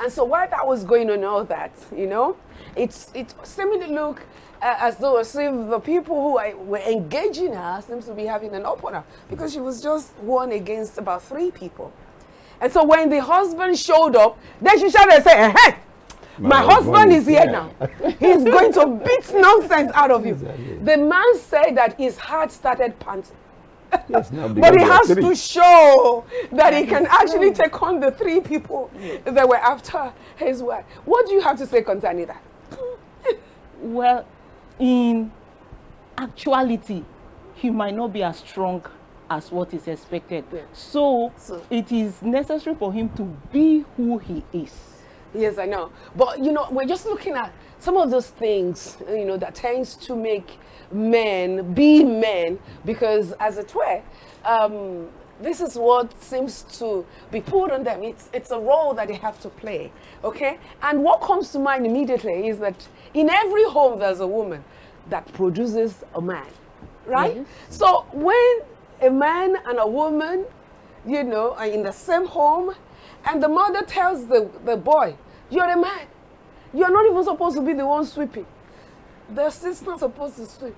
And 0.00 0.10
so 0.12 0.24
while 0.24 0.48
that 0.48 0.66
was 0.66 0.82
going 0.84 1.10
on, 1.10 1.24
all 1.24 1.44
that, 1.44 1.72
you 1.94 2.06
know, 2.06 2.36
it's, 2.76 3.10
it 3.14 3.34
seemed 3.42 3.82
to 3.82 3.88
look 3.92 4.22
as 4.64 4.96
though 4.96 5.18
as 5.18 5.34
if 5.36 5.52
the 5.70 5.78
people 5.80 6.16
who 6.22 6.38
are, 6.38 6.56
were 6.56 6.78
engaging 6.78 7.52
her 7.52 7.82
seems 7.86 8.06
to 8.06 8.14
be 8.14 8.24
having 8.24 8.54
an 8.54 8.64
opener 8.64 9.04
because 9.28 9.52
she 9.52 9.60
was 9.60 9.82
just 9.82 10.16
one 10.18 10.52
against 10.52 10.98
about 10.98 11.22
three 11.22 11.50
people. 11.50 11.92
And 12.60 12.72
so 12.72 12.84
when 12.84 13.10
the 13.10 13.20
husband 13.22 13.78
showed 13.78 14.16
up, 14.16 14.38
then 14.60 14.78
she 14.78 14.90
shouted 14.90 15.14
and 15.14 15.24
said, 15.24 15.36
eh, 15.36 15.54
hey, 15.56 15.76
my, 16.38 16.48
My 16.48 16.62
husband, 16.62 16.96
husband 16.96 17.12
is 17.12 17.22
is 17.22 17.28
here 17.28 17.40
here." 17.42 17.52
now. 17.52 17.70
He's 18.18 18.42
going 18.44 18.72
to 18.72 18.86
beat 19.04 19.32
nonsense 19.34 19.92
out 19.94 20.10
of 20.10 20.24
you. 20.24 20.32
Exactly. 20.32 20.78
The 20.78 20.96
man 20.96 21.38
said 21.38 21.72
that 21.76 21.96
his 21.98 22.16
heart 22.18 22.50
started 22.50 22.98
panting. 22.98 23.36
yes, 24.08 24.32
now 24.32 24.48
But 24.54 24.74
he 24.76 24.82
has 24.82 25.12
three. 25.12 25.22
to 25.22 25.34
show 25.34 26.24
that 26.52 26.74
he 26.74 26.86
can 26.86 27.06
actually 27.08 27.52
take 27.52 27.80
on 27.82 28.00
the 28.00 28.10
three 28.10 28.40
people 28.40 28.90
that 29.24 29.48
were 29.48 29.56
after 29.58 30.12
his 30.36 30.62
wife. 30.62 30.84
What 31.04 31.26
do 31.26 31.34
you 31.34 31.40
have 31.42 31.58
to 31.58 31.66
say 31.66 31.82
concerning 31.82 32.26
that? 32.26 32.42
Well, 33.80 34.26
in 34.78 35.30
actuality, 36.18 37.02
he 37.54 37.70
might 37.70 37.94
not 37.94 38.12
be 38.12 38.22
as 38.22 38.38
strong 38.38 38.84
as 39.30 39.50
what 39.50 39.72
is 39.72 39.88
expected. 39.88 40.44
Yeah. 40.52 40.60
So, 40.72 41.32
So- 41.36 41.62
it 41.70 41.90
is 41.92 42.20
necessary 42.22 42.76
for 42.76 42.92
him 42.92 43.08
to 43.10 43.22
be 43.52 43.84
who 43.96 44.18
he 44.18 44.44
is. 44.52 44.72
Yes, 45.34 45.58
I 45.58 45.66
know. 45.66 45.90
But 46.14 46.38
you 46.44 46.52
know, 46.52 46.68
we're 46.70 46.86
just 46.86 47.06
looking 47.06 47.34
at 47.34 47.52
some 47.78 47.96
of 47.96 48.10
those 48.10 48.28
things, 48.28 48.96
you 49.08 49.24
know, 49.24 49.36
that 49.36 49.54
tends 49.54 49.96
to 49.96 50.14
make 50.14 50.58
men 50.92 51.72
be 51.74 52.04
men 52.04 52.58
because, 52.84 53.32
as 53.40 53.58
it 53.58 53.74
were, 53.74 54.00
um, 54.44 55.08
this 55.40 55.60
is 55.60 55.74
what 55.76 56.22
seems 56.22 56.62
to 56.78 57.04
be 57.30 57.40
put 57.40 57.70
on 57.70 57.84
them. 57.84 58.02
It's 58.02 58.28
it's 58.32 58.50
a 58.50 58.58
role 58.58 58.94
that 58.94 59.08
they 59.08 59.14
have 59.14 59.40
to 59.40 59.48
play. 59.48 59.92
Okay? 60.22 60.58
And 60.82 61.02
what 61.02 61.20
comes 61.20 61.50
to 61.52 61.58
mind 61.58 61.86
immediately 61.86 62.48
is 62.48 62.58
that 62.58 62.88
in 63.14 63.28
every 63.30 63.64
home 63.64 63.98
there's 63.98 64.20
a 64.20 64.26
woman 64.26 64.64
that 65.10 65.30
produces 65.32 66.04
a 66.14 66.20
man. 66.20 66.46
Right? 67.06 67.46
So 67.68 68.06
when 68.12 68.60
a 69.02 69.10
man 69.10 69.56
and 69.66 69.78
a 69.78 69.86
woman 69.86 70.46
you 71.06 71.22
know, 71.22 71.54
are 71.54 71.66
in 71.66 71.82
the 71.82 71.92
same 71.92 72.26
home, 72.26 72.74
and 73.26 73.42
the 73.42 73.48
mother 73.48 73.82
tells 73.82 74.26
the, 74.26 74.48
the 74.64 74.76
boy, 74.76 75.16
You're 75.50 75.68
a 75.70 75.76
man. 75.76 76.06
You're 76.72 76.90
not 76.90 77.06
even 77.06 77.22
supposed 77.24 77.56
to 77.56 77.62
be 77.62 77.72
the 77.72 77.86
one 77.86 78.04
sweeping. 78.04 78.46
The 79.32 79.50
sister's 79.50 80.00
supposed 80.00 80.36
to 80.36 80.46
sweep. 80.46 80.74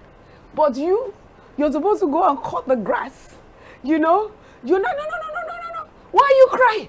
But 0.54 0.76
you, 0.76 1.14
you're 1.56 1.72
supposed 1.72 2.00
to 2.00 2.06
go 2.06 2.28
and 2.28 2.42
cut 2.42 2.68
the 2.68 2.76
grass. 2.76 3.34
You 3.82 3.98
know? 3.98 4.32
You're 4.66 4.80
not, 4.80 4.96
no, 4.96 5.02
no, 5.04 5.10
no, 5.10 5.28
no, 5.32 5.40
no, 5.46 5.54
no, 5.62 5.82
no. 5.82 5.88
Why 6.10 6.24
are 6.26 6.36
you 6.42 6.46
crying? 6.50 6.88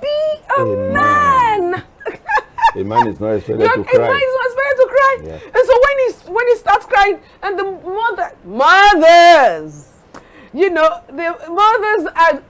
Be 0.00 0.16
a, 0.56 0.62
A 0.62 0.92
man. 0.92 1.70
man. 1.72 1.84
a 2.76 2.84
man 2.84 3.08
is 3.08 3.20
not 3.20 3.32
expected 3.32 3.60
You're, 3.66 3.84
to 3.84 3.96
a 3.96 3.98
man 3.98 4.16
is 4.16 4.34
not 4.38 4.46
expected 4.46 4.76
to 4.78 4.86
cry. 4.88 5.18
Yeah. 5.24 5.56
And 5.56 5.66
so 5.66 5.74
when 5.84 5.98
he 5.98 6.32
when 6.32 6.48
he 6.48 6.56
starts 6.56 6.86
crying, 6.86 7.20
and 7.42 7.58
the 7.58 7.64
mother 7.64 8.32
mothers, 8.44 9.88
you 10.54 10.70
know, 10.70 11.00
the 11.08 11.36
mothers 11.50 12.12
are 12.14 12.42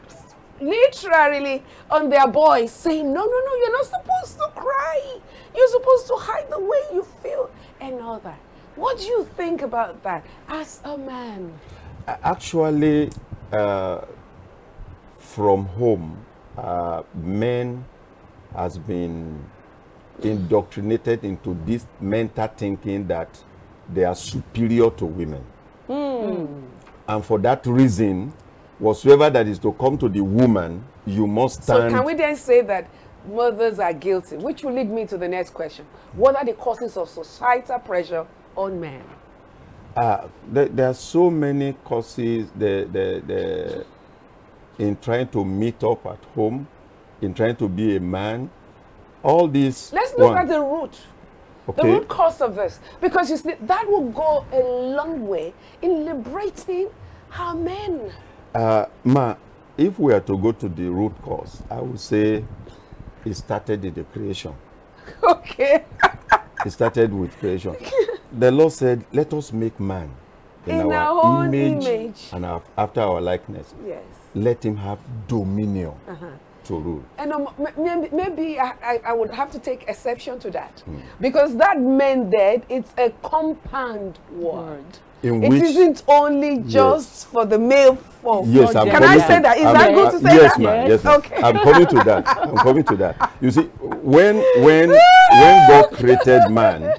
literally 0.60 1.62
on 1.90 2.10
their 2.10 2.28
boys 2.28 2.70
saying, 2.70 3.12
No, 3.12 3.24
no, 3.24 3.38
no, 3.46 3.54
you're 3.56 3.72
not 3.72 3.86
supposed 3.86 4.38
to 4.38 4.48
cry. 4.54 5.18
You're 5.56 5.68
supposed 5.68 6.06
to 6.08 6.14
hide 6.16 6.50
the 6.50 6.60
way 6.60 6.80
you 6.92 7.02
feel 7.22 7.50
and 7.80 8.00
all 8.00 8.18
that. 8.20 8.38
What 8.76 8.98
do 8.98 9.04
you 9.04 9.24
think 9.36 9.62
about 9.62 10.02
that 10.02 10.24
as 10.48 10.80
a 10.84 10.96
man? 10.96 11.52
Actually 12.06 13.10
uh, 13.52 14.02
from 15.34 15.66
home 15.66 16.24
uh, 16.58 17.02
men 17.14 17.84
has 18.54 18.78
been 18.78 19.44
indoctrinated 20.22 21.24
into 21.24 21.56
this 21.64 21.86
mental 22.00 22.46
thinking 22.48 23.06
that 23.06 23.42
they 23.92 24.04
are 24.04 24.14
superior 24.14 24.90
to 24.90 25.06
women 25.06 25.44
and 27.10 27.24
for 27.24 27.38
that 27.38 27.66
reason 27.66 28.32
whatsoever 28.78 29.28
that 29.30 29.46
is 29.48 29.58
to 29.58 29.72
come 29.72 29.98
to 29.98 30.08
the 30.08 30.20
woman 30.20 30.84
you 31.06 31.26
must 31.26 31.62
stand. 31.62 31.90
So 31.90 31.96
can 31.96 32.04
we 32.04 32.14
then 32.14 32.36
say 32.36 32.60
that 32.62 32.88
mothers 33.28 33.78
are 33.78 33.92
guilty? 33.92 34.36
Which 34.36 34.62
will 34.62 34.72
lead 34.72 34.90
me 34.90 35.06
to 35.06 35.18
the 35.18 35.28
next 35.28 35.50
question. 35.50 35.86
What 36.12 36.36
are 36.36 36.44
the 36.44 36.52
causes 36.52 36.96
of 36.96 37.08
societal 37.08 37.80
pressure 37.80 38.26
on 38.56 38.80
men? 38.80 39.02
Uh, 39.96 40.28
there, 40.52 40.68
there 40.68 40.88
are 40.88 40.94
so 40.94 41.30
many 41.30 41.72
causes 41.84 42.48
the, 42.56 42.88
the, 42.92 43.22
the, 43.26 43.86
in 44.80 44.96
trying 44.96 45.28
to 45.28 45.44
meet 45.44 45.82
up 45.84 46.04
at 46.06 46.24
home, 46.34 46.66
in 47.20 47.34
trying 47.34 47.56
to 47.56 47.68
be 47.68 47.96
a 47.96 48.00
man. 48.00 48.50
All 49.22 49.46
these. 49.46 49.92
Let's 49.92 50.14
look 50.16 50.36
at 50.36 50.48
the 50.48 50.60
root. 50.60 50.98
The 51.76 51.84
root 51.84 52.08
cause 52.08 52.40
of 52.40 52.56
this. 52.56 52.80
Because 53.00 53.30
you 53.30 53.36
see, 53.36 53.54
that 53.60 53.86
will 53.86 54.08
go 54.10 54.44
a 54.52 54.58
long 54.60 55.28
way 55.28 55.52
in 55.82 56.04
liberating 56.04 56.88
our 57.38 57.54
men. 57.54 58.10
uh, 58.54 58.86
Ma, 59.04 59.36
if 59.76 59.98
we 59.98 60.12
are 60.14 60.20
to 60.20 60.36
go 60.38 60.52
to 60.52 60.68
the 60.68 60.88
root 60.88 61.12
cause, 61.22 61.62
I 61.70 61.80
would 61.80 62.00
say 62.00 62.44
it 63.24 63.34
started 63.34 63.84
in 63.84 63.94
the 63.94 64.04
creation. 64.04 64.54
Okay. 65.22 65.84
It 66.64 66.70
started 66.70 67.12
with 67.12 67.36
creation. 67.38 67.76
the 68.32 68.50
Lord 68.50 68.72
said, 68.72 69.04
"Let 69.12 69.32
us 69.34 69.52
make 69.52 69.78
man 69.80 70.10
in, 70.66 70.80
In 70.80 70.92
our, 70.92 70.94
our 70.94 71.24
own 71.24 71.54
image, 71.54 71.84
image. 71.86 72.28
and 72.32 72.44
after 72.76 73.00
our 73.00 73.20
likeness. 73.20 73.74
yes. 73.86 74.04
Let 74.34 74.64
him 74.64 74.76
have 74.76 74.98
dominion 75.28 75.92
Uh-huh. 76.08 76.26
to 76.64 76.74
rule." 76.78 77.02
And 77.18 77.32
um, 77.32 77.48
maybe, 77.76 78.08
maybe 78.14 78.58
I, 78.60 78.72
I, 78.82 79.00
I 79.06 79.12
would 79.12 79.30
have 79.30 79.50
to 79.52 79.58
take 79.58 79.88
exception 79.88 80.38
to 80.40 80.50
that. 80.52 80.80
Hmm. 80.84 80.98
Because 81.20 81.56
that 81.56 81.80
men 81.80 82.30
dead, 82.30 82.64
it's 82.68 82.92
a 82.98 83.10
compound 83.22 84.18
word. 84.32 84.84
In 85.22 85.44
It 85.44 85.50
which 85.50 85.74
not 85.74 86.02
only 86.08 86.58
just 86.60 87.26
for 87.26 87.44
the 87.44 87.58
male 87.58 87.96
form. 87.96 88.50
Yes, 88.50 88.74
I'm 88.74 88.86
Can 88.88 88.94
coming 89.02 89.08
I 89.10 89.14
to- 89.16 89.26
say 89.26 89.40
that? 89.42 89.58
Is 89.58 89.64
I'm- 89.66 89.74
that 89.74 89.94
good 89.94 90.10
to 90.12 90.18
say 90.20 90.34
yes, 90.34 90.52
that? 90.52 90.60
ma'am. 90.62 90.88
Yes. 90.90 91.00
Yes. 91.04 91.14
Okay. 91.16 91.42
I'm 91.42 91.58
coming 91.58 91.86
to 91.88 91.96
that. 92.04 92.28
I'm 92.28 92.56
coming 92.56 92.84
to 92.84 92.96
that. 92.96 93.32
You 93.42 93.50
see, 93.50 93.62
when 94.16 94.36
when 94.64 94.88
when 94.88 95.68
God 95.68 95.90
created 95.92 96.48
man, 96.50 96.94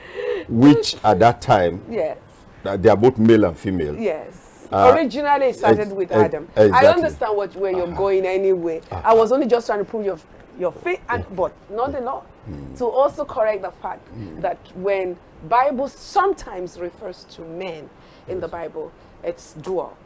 which 0.48 0.96
at 1.04 1.18
that 1.18 1.42
time 1.42 1.82
Yes. 1.90 2.16
uh, 2.64 2.76
they 2.78 2.88
are 2.88 2.96
both 2.96 3.18
male 3.18 3.44
and 3.44 3.56
female. 3.58 3.94
Yes. 3.94 4.45
Uh, 4.72 4.92
Originally, 4.94 5.46
it 5.46 5.56
started 5.56 5.88
ex- 5.88 5.92
with 5.92 6.12
ex- 6.12 6.34
Adam. 6.34 6.48
I 6.56 6.86
understand 6.86 7.36
what 7.36 7.54
where 7.56 7.72
you're 7.72 7.84
uh-huh. 7.84 7.96
going 7.96 8.26
anyway. 8.26 8.80
Uh-huh. 8.90 9.02
I 9.04 9.14
was 9.14 9.32
only 9.32 9.46
just 9.46 9.66
trying 9.66 9.80
to 9.80 9.84
prove 9.84 10.04
your 10.04 10.18
your 10.58 10.72
faith, 10.72 11.00
and 11.08 11.24
but 11.36 11.52
not 11.70 11.92
the 11.92 12.00
law. 12.00 12.22
Hmm. 12.46 12.74
To 12.76 12.86
also 12.86 13.24
correct 13.24 13.62
the 13.62 13.70
fact 13.70 14.06
hmm. 14.08 14.40
that 14.40 14.58
when 14.76 15.16
Bible 15.48 15.88
sometimes 15.88 16.78
refers 16.78 17.24
to 17.30 17.42
men 17.42 17.90
in 18.28 18.40
the 18.40 18.48
Bible, 18.48 18.92
it's 19.22 19.54
dual. 19.54 19.96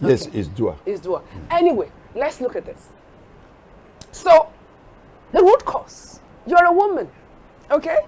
Yes, 0.00 0.26
Okay. 0.26 0.38
it's 0.38 0.48
dual. 0.48 0.78
Is 0.86 1.00
dual. 1.00 1.18
Hmm. 1.18 1.38
Anyway, 1.50 1.90
let's 2.14 2.40
look 2.40 2.56
at 2.56 2.64
this. 2.64 2.88
So, 4.12 4.48
the 5.32 5.42
root 5.42 5.64
cause. 5.64 6.20
You're 6.46 6.64
a 6.64 6.72
woman, 6.72 7.08
okay? 7.70 7.98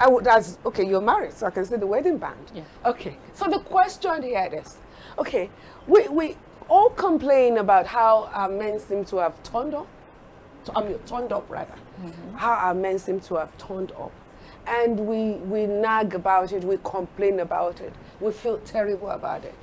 I 0.00 0.08
would 0.08 0.26
as 0.26 0.58
okay. 0.64 0.86
You're 0.86 1.02
married, 1.02 1.34
so 1.34 1.46
I 1.46 1.50
can 1.50 1.64
see 1.66 1.76
the 1.76 1.86
wedding 1.86 2.16
band. 2.16 2.50
Yeah. 2.54 2.62
Okay. 2.86 3.18
So 3.34 3.48
the 3.48 3.58
question 3.58 4.22
here 4.22 4.48
is, 4.50 4.78
okay, 5.18 5.50
we 5.86 6.08
we 6.08 6.36
all 6.68 6.90
complain 6.90 7.58
about 7.58 7.86
how 7.86 8.30
our 8.32 8.48
men 8.48 8.78
seem 8.78 9.04
to 9.06 9.16
have 9.16 9.40
turned 9.42 9.74
up. 9.74 9.86
I 10.76 10.84
mean, 10.84 10.98
turned 11.00 11.32
up 11.32 11.48
rather. 11.50 11.74
Mm-hmm. 12.02 12.36
How 12.36 12.52
our 12.52 12.74
men 12.74 12.98
seem 12.98 13.20
to 13.20 13.36
have 13.36 13.56
turned 13.58 13.92
up, 13.92 14.12
and 14.66 15.00
we, 15.00 15.32
we 15.48 15.66
nag 15.66 16.14
about 16.14 16.52
it, 16.52 16.62
we 16.62 16.78
complain 16.84 17.40
about 17.40 17.80
it, 17.80 17.92
we 18.20 18.30
feel 18.30 18.58
terrible 18.58 19.10
about 19.10 19.44
it. 19.44 19.54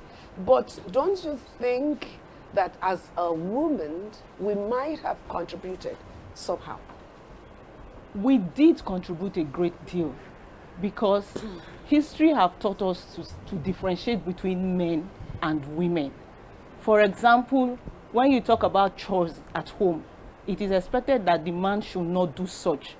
But 0.44 0.78
don't 0.90 1.22
you 1.24 1.38
think 1.58 2.06
that 2.54 2.74
as 2.82 3.10
a 3.16 3.32
woman, 3.32 4.10
we 4.40 4.54
might 4.54 4.98
have 5.00 5.16
contributed 5.28 5.96
somehow? 6.34 6.78
we 8.14 8.38
did 8.38 8.84
contribute 8.84 9.36
a 9.36 9.44
great 9.44 9.86
deal 9.86 10.14
because 10.80 11.24
hmm. 11.32 11.58
history 11.86 12.30
have 12.30 12.58
taught 12.58 12.80
us 12.82 13.04
to, 13.14 13.24
to 13.46 13.56
differentiate 13.62 14.24
between 14.24 14.76
men 14.76 15.08
and 15.42 15.64
women. 15.76 16.12
For 16.80 17.00
example, 17.00 17.78
when 18.12 18.30
you 18.32 18.40
talk 18.40 18.62
about 18.62 18.96
chores 18.96 19.40
at 19.54 19.68
home, 19.70 20.04
it 20.46 20.60
is 20.60 20.70
expected 20.70 21.26
that 21.26 21.44
the 21.44 21.50
man 21.50 21.80
should 21.82 22.06
not 22.06 22.34
do 22.34 22.46
such 22.46 22.96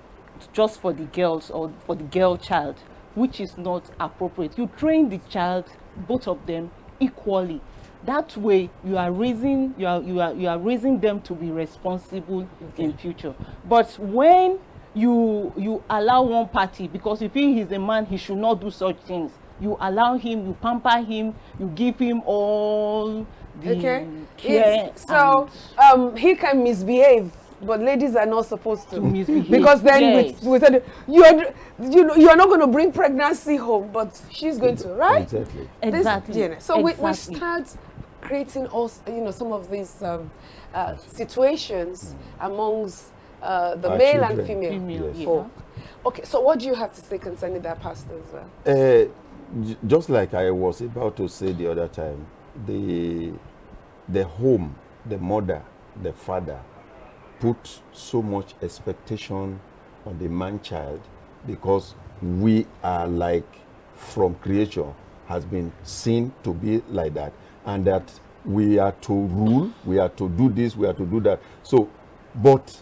just 0.52 0.80
for 0.80 0.92
the 0.92 1.04
girls 1.04 1.50
or 1.50 1.72
for 1.86 1.94
the 1.94 2.04
girl 2.04 2.36
child, 2.36 2.76
which 3.14 3.40
is 3.40 3.56
not 3.56 3.90
appropriate. 3.98 4.56
You 4.58 4.68
train 4.76 5.08
the 5.08 5.18
child, 5.30 5.64
both 5.96 6.28
of 6.28 6.44
them, 6.46 6.70
equally. 7.00 7.60
That 8.04 8.36
way, 8.36 8.70
you 8.84 8.96
are 8.96 9.10
raising 9.10 9.74
you 9.76 9.86
are 9.86 10.00
you 10.00 10.20
are 10.20 10.32
you 10.34 10.48
are 10.48 10.58
raising 10.58 11.00
them 11.00 11.20
to 11.22 11.34
be 11.34 11.50
responsible 11.50 12.48
in 12.76 12.96
future. 12.96 13.34
But 13.68 13.98
when 13.98 14.58
you 14.94 15.52
you 15.56 15.82
allow 15.90 16.22
one 16.22 16.48
party 16.48 16.88
because 16.88 17.22
if 17.22 17.34
he 17.34 17.60
is 17.60 17.70
a 17.72 17.78
man 17.78 18.06
he 18.06 18.16
should 18.16 18.38
not 18.38 18.60
do 18.60 18.70
such 18.70 18.96
things 19.00 19.32
you 19.60 19.76
allow 19.80 20.16
him 20.16 20.46
you 20.46 20.56
pamper 20.62 20.98
him 21.02 21.34
you 21.58 21.66
give 21.74 21.98
him 21.98 22.22
all 22.26 23.26
the 23.62 23.70
Okay. 23.76 24.06
care 24.36 24.84
It's- 24.86 25.04
so 25.08 25.48
um, 25.92 26.14
he 26.16 26.34
can 26.36 26.62
misbehave, 26.62 27.32
but 27.62 27.80
ladies 27.80 28.14
are 28.14 28.24
not 28.26 28.46
supposed 28.46 28.88
to. 28.90 28.96
To 28.96 29.00
misbehave. 29.00 29.50
Because 29.50 29.82
then 29.82 30.00
Yes. 30.02 30.40
we, 30.42 30.48
we 30.50 30.58
said 30.60 30.84
you're 31.08 31.44
you 31.80 32.04
know 32.04 32.14
you're 32.14 32.36
not 32.36 32.46
going 32.48 32.60
to 32.60 32.68
bring 32.68 32.92
pregnancy 32.92 33.56
home, 33.56 33.90
but 33.92 34.20
she's 34.30 34.58
going 34.58 34.76
to, 34.76 34.88
right? 34.90 35.22
Exactly. 35.22 35.68
This- 35.82 35.94
exactly 35.94 36.40
you 36.42 36.48
know, 36.50 36.56
so 36.60 36.80
we, 36.80 36.92
we 36.94 37.12
start 37.14 37.66
creating 38.20 38.66
also 38.68 39.00
you 39.08 39.22
know 39.22 39.32
some 39.32 39.50
of 39.52 39.68
these 39.70 40.00
um, 40.02 40.30
uh, 40.72 40.94
situations 40.96 42.14
amongst 42.40 43.06
uh, 43.42 43.74
the 43.76 43.90
Our 43.90 43.98
male 43.98 44.22
and 44.24 44.46
female, 44.46 44.70
Female, 44.72 45.06
Yes. 45.08 45.16
yeah. 45.16 45.24
folk. 45.24 45.50
Okay, 46.06 46.22
so 46.24 46.40
what 46.40 46.60
do 46.60 46.66
you 46.66 46.74
have 46.74 46.92
to 46.94 47.00
say 47.00 47.18
concerning 47.18 47.60
that, 47.62 47.80
Pastor? 47.80 48.12
As 48.18 48.32
well? 48.32 48.48
Uh, 48.66 49.04
j- 49.04 49.10
just 49.86 50.10
like 50.10 50.34
I 50.34 50.50
was 50.50 50.80
about 50.80 51.16
to 51.16 51.28
say 51.28 51.52
the 51.52 51.70
other 51.70 51.88
time, 51.88 52.26
the 52.66 53.32
the 54.08 54.24
home, 54.24 54.74
the 55.06 55.18
mother, 55.18 55.62
the 56.02 56.12
father, 56.12 56.60
put 57.40 57.80
so 57.92 58.22
much 58.22 58.54
expectation 58.62 59.60
on 60.06 60.18
the 60.18 60.28
man 60.28 60.60
child 60.60 61.00
because 61.46 61.94
we 62.22 62.66
are 62.82 63.06
like 63.06 63.46
from 63.94 64.34
creation 64.36 64.94
has 65.26 65.44
been 65.44 65.72
seen 65.82 66.32
to 66.42 66.54
be 66.54 66.82
like 66.88 67.14
that. 67.14 67.32
And 67.66 67.84
that 67.84 68.10
we 68.44 68.78
are 68.78 68.92
to 68.92 69.12
rule 69.12 69.70
we 69.84 69.98
are 69.98 70.08
to 70.08 70.28
do 70.30 70.48
this 70.48 70.74
we 70.76 70.86
are 70.86 70.94
to 70.94 71.04
do 71.04 71.20
that. 71.20 71.40
So 71.62 71.88
but 72.34 72.80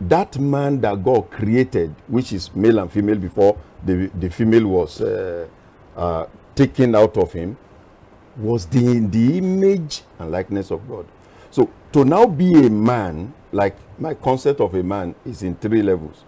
that 0.00 0.38
man 0.38 0.80
that 0.80 1.02
God 1.02 1.30
created, 1.30 1.94
which 2.08 2.32
is 2.32 2.54
male 2.54 2.78
and 2.78 2.90
female 2.90 3.16
before 3.18 3.56
the, 3.84 4.10
the 4.18 4.30
female 4.30 4.66
was 4.66 5.00
uh, 5.00 5.46
uh, 5.96 6.26
taken 6.54 6.94
out 6.94 7.16
of 7.16 7.32
him, 7.32 7.56
was 8.36 8.66
the, 8.66 9.00
the 9.10 9.38
image 9.38 10.02
and 10.18 10.30
likeness 10.30 10.70
of 10.70 10.88
God. 10.88 11.06
So 11.50 11.70
to 11.92 12.04
now 12.04 12.26
be 12.26 12.66
a 12.66 12.70
man, 12.70 13.34
like 13.52 13.76
my 13.98 14.14
concept 14.14 14.60
of 14.60 14.74
a 14.74 14.82
man 14.82 15.14
is 15.26 15.42
in 15.42 15.54
three 15.56 15.82
levels. 15.82 16.24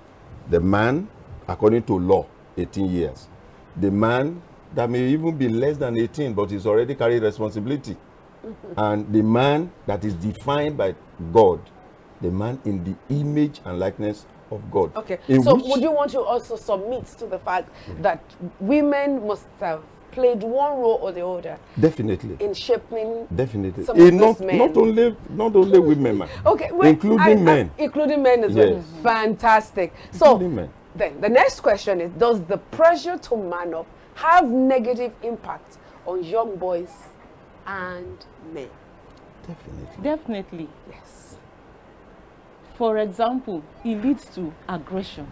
The 0.50 0.60
man, 0.60 1.08
according 1.48 1.84
to 1.84 1.98
law, 1.98 2.26
18 2.56 2.90
years. 2.90 3.28
The 3.76 3.90
man 3.90 4.42
that 4.74 4.90
may 4.90 5.08
even 5.08 5.36
be 5.36 5.48
less 5.48 5.76
than 5.76 5.96
18, 5.96 6.34
but 6.34 6.52
is 6.52 6.66
already 6.66 6.94
carrying 6.94 7.22
responsibility. 7.22 7.96
and 8.76 9.10
the 9.12 9.22
man 9.22 9.72
that 9.86 10.04
is 10.04 10.14
defined 10.14 10.76
by 10.76 10.94
God, 11.32 11.60
the 12.20 12.30
man 12.30 12.60
in 12.64 12.84
the 12.84 12.94
image 13.14 13.60
and 13.64 13.78
likeness 13.78 14.26
of 14.50 14.70
God. 14.70 14.94
Okay, 14.96 15.18
In 15.28 15.42
so 15.42 15.54
would 15.54 15.82
you 15.82 15.90
want 15.92 16.10
to 16.12 16.20
also 16.20 16.56
submit 16.56 17.06
to 17.18 17.26
the 17.26 17.38
fact 17.38 17.68
that 18.02 18.22
women 18.60 19.26
must 19.26 19.46
have 19.60 19.82
played 20.12 20.42
one 20.42 20.78
role 20.78 20.98
or 21.02 21.10
the 21.10 21.26
other 21.26 21.58
Definitely. 21.80 22.36
in 22.38 22.54
shaping 22.54 23.26
Definitely. 23.34 23.84
some 23.84 23.98
Eh, 24.00 24.08
of 24.08 24.14
not, 24.14 24.38
these 24.38 24.46
men. 24.46 24.58
not 24.58 24.76
only 24.76 25.16
not 25.30 25.56
only 25.56 25.78
women, 25.92 26.18
man. 26.18 26.28
Okay, 26.46 26.70
wait, 26.72 26.90
including 26.90 27.20
I- 27.20 27.30
I- 27.32 27.34
men. 27.34 27.70
including 27.78 28.22
men 28.22 28.44
as 28.44 28.52
well. 28.52 28.80
Fantastic. 29.02 29.92
So 30.12 30.38
men. 30.38 30.70
then 30.94 31.20
the 31.20 31.28
next 31.28 31.60
question 31.60 32.00
is: 32.00 32.10
Does 32.12 32.40
the 32.44 32.58
pressure 32.58 33.18
to 33.18 33.36
man 33.36 33.74
up 33.74 33.86
have 34.14 34.48
negative 34.48 35.12
impact 35.24 35.78
on 36.06 36.22
young 36.22 36.54
boys 36.56 36.92
and 37.66 38.16
men? 38.52 38.68
Definitely. 39.46 40.02
definitely 40.02 40.68
Yes. 40.90 41.23
For 42.74 42.98
example 42.98 43.62
it 43.84 43.96
leads 44.02 44.24
to 44.34 44.52
aggression 44.68 45.26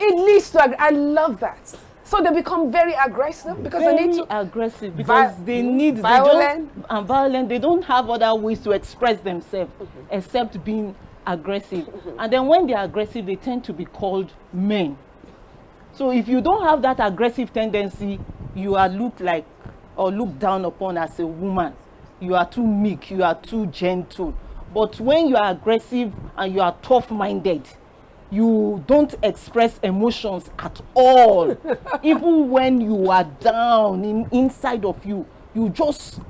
It 0.00 0.14
leads 0.14 0.50
to. 0.50 0.62
ag- 0.62 0.76
I 0.78 0.90
love 0.90 1.38
that. 1.40 1.74
So 2.06 2.20
they 2.20 2.30
become 2.32 2.70
very 2.70 2.92
aggressive 2.94 3.62
because 3.62 3.82
they 3.82 3.94
need 4.06 4.14
to. 4.16 4.26
aggressive 4.40 4.94
because 4.96 5.36
they 5.44 5.62
need 5.62 5.98
violent. 5.98 6.74
they 6.74 6.80
don't, 6.82 6.86
and 6.90 7.06
violent 7.06 7.48
they 7.48 7.58
don't 7.58 7.84
have 7.84 8.10
other 8.10 8.34
ways 8.34 8.60
to 8.60 8.72
express 8.72 9.20
themselves 9.20 9.70
except 10.10 10.62
being 10.64 10.94
aggressive 11.26 11.88
and 12.18 12.30
then 12.32 12.46
when 12.46 12.66
they're 12.66 12.84
aggressive 12.84 13.24
they 13.24 13.36
tend 13.36 13.64
to 13.64 13.72
be 13.72 13.86
called 13.86 14.30
men 14.52 14.98
so 15.94 16.10
if 16.10 16.28
you 16.28 16.42
don't 16.42 16.62
have 16.64 16.82
that 16.82 16.98
aggressive 17.00 17.50
tendency 17.52 18.20
you 18.54 18.74
are 18.76 18.88
looked 18.90 19.20
like 19.22 19.46
or 19.96 20.10
looked 20.10 20.38
down 20.38 20.64
upon 20.66 20.98
as 20.98 21.18
a 21.20 21.26
woman 21.26 21.72
you 22.20 22.34
are 22.34 22.46
too 22.46 22.66
meek 22.66 23.10
you 23.10 23.22
are 23.24 23.36
too 23.40 23.64
gentle 23.68 24.34
but 24.74 24.98
when 25.00 25.28
you 25.28 25.36
are 25.36 25.52
aggressive 25.52 26.12
and 26.36 26.52
you 26.52 26.60
are 26.60 26.76
tough 26.82 27.10
minded 27.10 27.66
you 28.34 28.82
don't 28.88 29.14
express 29.22 29.78
emotions 29.82 30.50
at 30.58 30.80
all. 30.94 31.56
Even 32.02 32.50
when 32.50 32.80
you 32.80 33.08
are 33.10 33.24
down 33.24 34.04
in 34.04 34.28
inside 34.32 34.84
of 34.84 35.04
you 35.06 35.24
you 35.54 35.68
just 35.68 36.20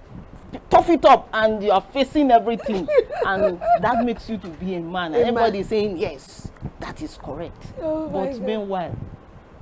tough 0.69 0.91
it 0.91 1.05
up 1.05 1.29
and 1.33 1.63
you 1.63 1.71
are 1.71 1.81
facing 1.81 2.31
everything. 2.31 2.87
And 3.27 3.59
that 3.81 4.05
makes 4.05 4.29
you 4.29 4.37
to 4.37 4.49
be 4.49 4.75
a 4.75 4.81
man. 4.81 5.07
And 5.07 5.13
man. 5.15 5.23
everybody 5.23 5.61
is 5.61 5.69
saying 5.69 5.97
yes 5.97 6.51
that 6.81 7.01
is 7.01 7.17
correct. 7.23 7.73
Oh 7.81 8.09
but 8.09 8.39
meanwhile 8.41 8.95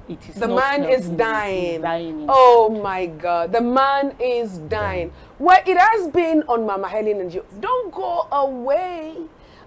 it 0.09 0.29
is 0.29 0.35
The 0.37 0.49
man 0.49 0.85
is 0.85 1.09
dying. 1.09 1.73
He's 1.73 1.83
dying 1.83 2.27
Oh 2.29 2.81
my 2.83 3.07
God. 3.07 3.53
The 3.53 3.61
man 3.61 4.15
is 4.21 4.59
dying. 4.59 5.13
Well, 5.39 5.61
it 5.67 5.79
has 5.79 6.09
been 6.09 6.43
on 6.49 6.67
Mama 6.67 6.89
Helen 6.89 7.21
and 7.21 7.33
you. 7.33 7.45
Don't 7.61 7.93
go 7.93 8.27
away. 8.33 9.17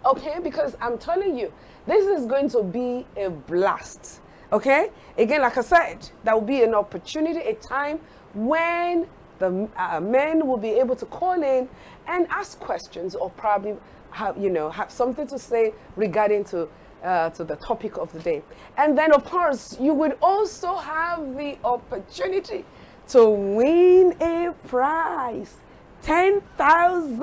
Okay? 0.05 0.39
Because 0.43 0.75
I'm 0.81 0.97
telling 0.97 1.37
you, 1.37 1.51
this 1.87 2.05
is 2.05 2.25
going 2.25 2.49
to 2.49 2.63
be 2.63 3.05
a 3.17 3.29
blast. 3.29 4.21
Okay? 4.51 4.89
Again, 5.17 5.41
like 5.41 5.57
I 5.57 5.61
said, 5.61 6.09
that 6.23 6.33
will 6.33 6.47
be 6.47 6.63
an 6.63 6.75
opportunity, 6.75 7.39
a 7.39 7.55
time 7.55 7.99
when 8.33 9.07
the 9.39 9.67
uh, 9.77 9.99
men 9.99 10.45
will 10.45 10.57
be 10.57 10.69
able 10.69 10.95
to 10.95 11.05
call 11.05 11.41
in 11.41 11.67
and 12.07 12.27
ask 12.29 12.59
questions 12.59 13.15
or 13.15 13.29
probably 13.31 13.75
have, 14.11 14.37
you 14.37 14.49
know, 14.49 14.69
have 14.69 14.91
something 14.91 15.27
to 15.27 15.37
say 15.39 15.73
regarding 15.95 16.43
to 16.45 16.69
uh, 17.05 17.29
to 17.29 17.43
the 17.43 17.55
topic 17.57 17.97
of 17.97 18.11
the 18.11 18.19
day. 18.19 18.41
And 18.77 18.97
then, 18.97 19.13
of 19.13 19.23
course, 19.23 19.77
you 19.79 19.93
would 19.93 20.17
also 20.21 20.75
have 20.75 21.37
the 21.37 21.57
opportunity 21.63 22.65
to 23.09 23.29
win 23.29 24.15
a 24.19 24.53
prize 24.67 25.57
10,000 26.01 27.17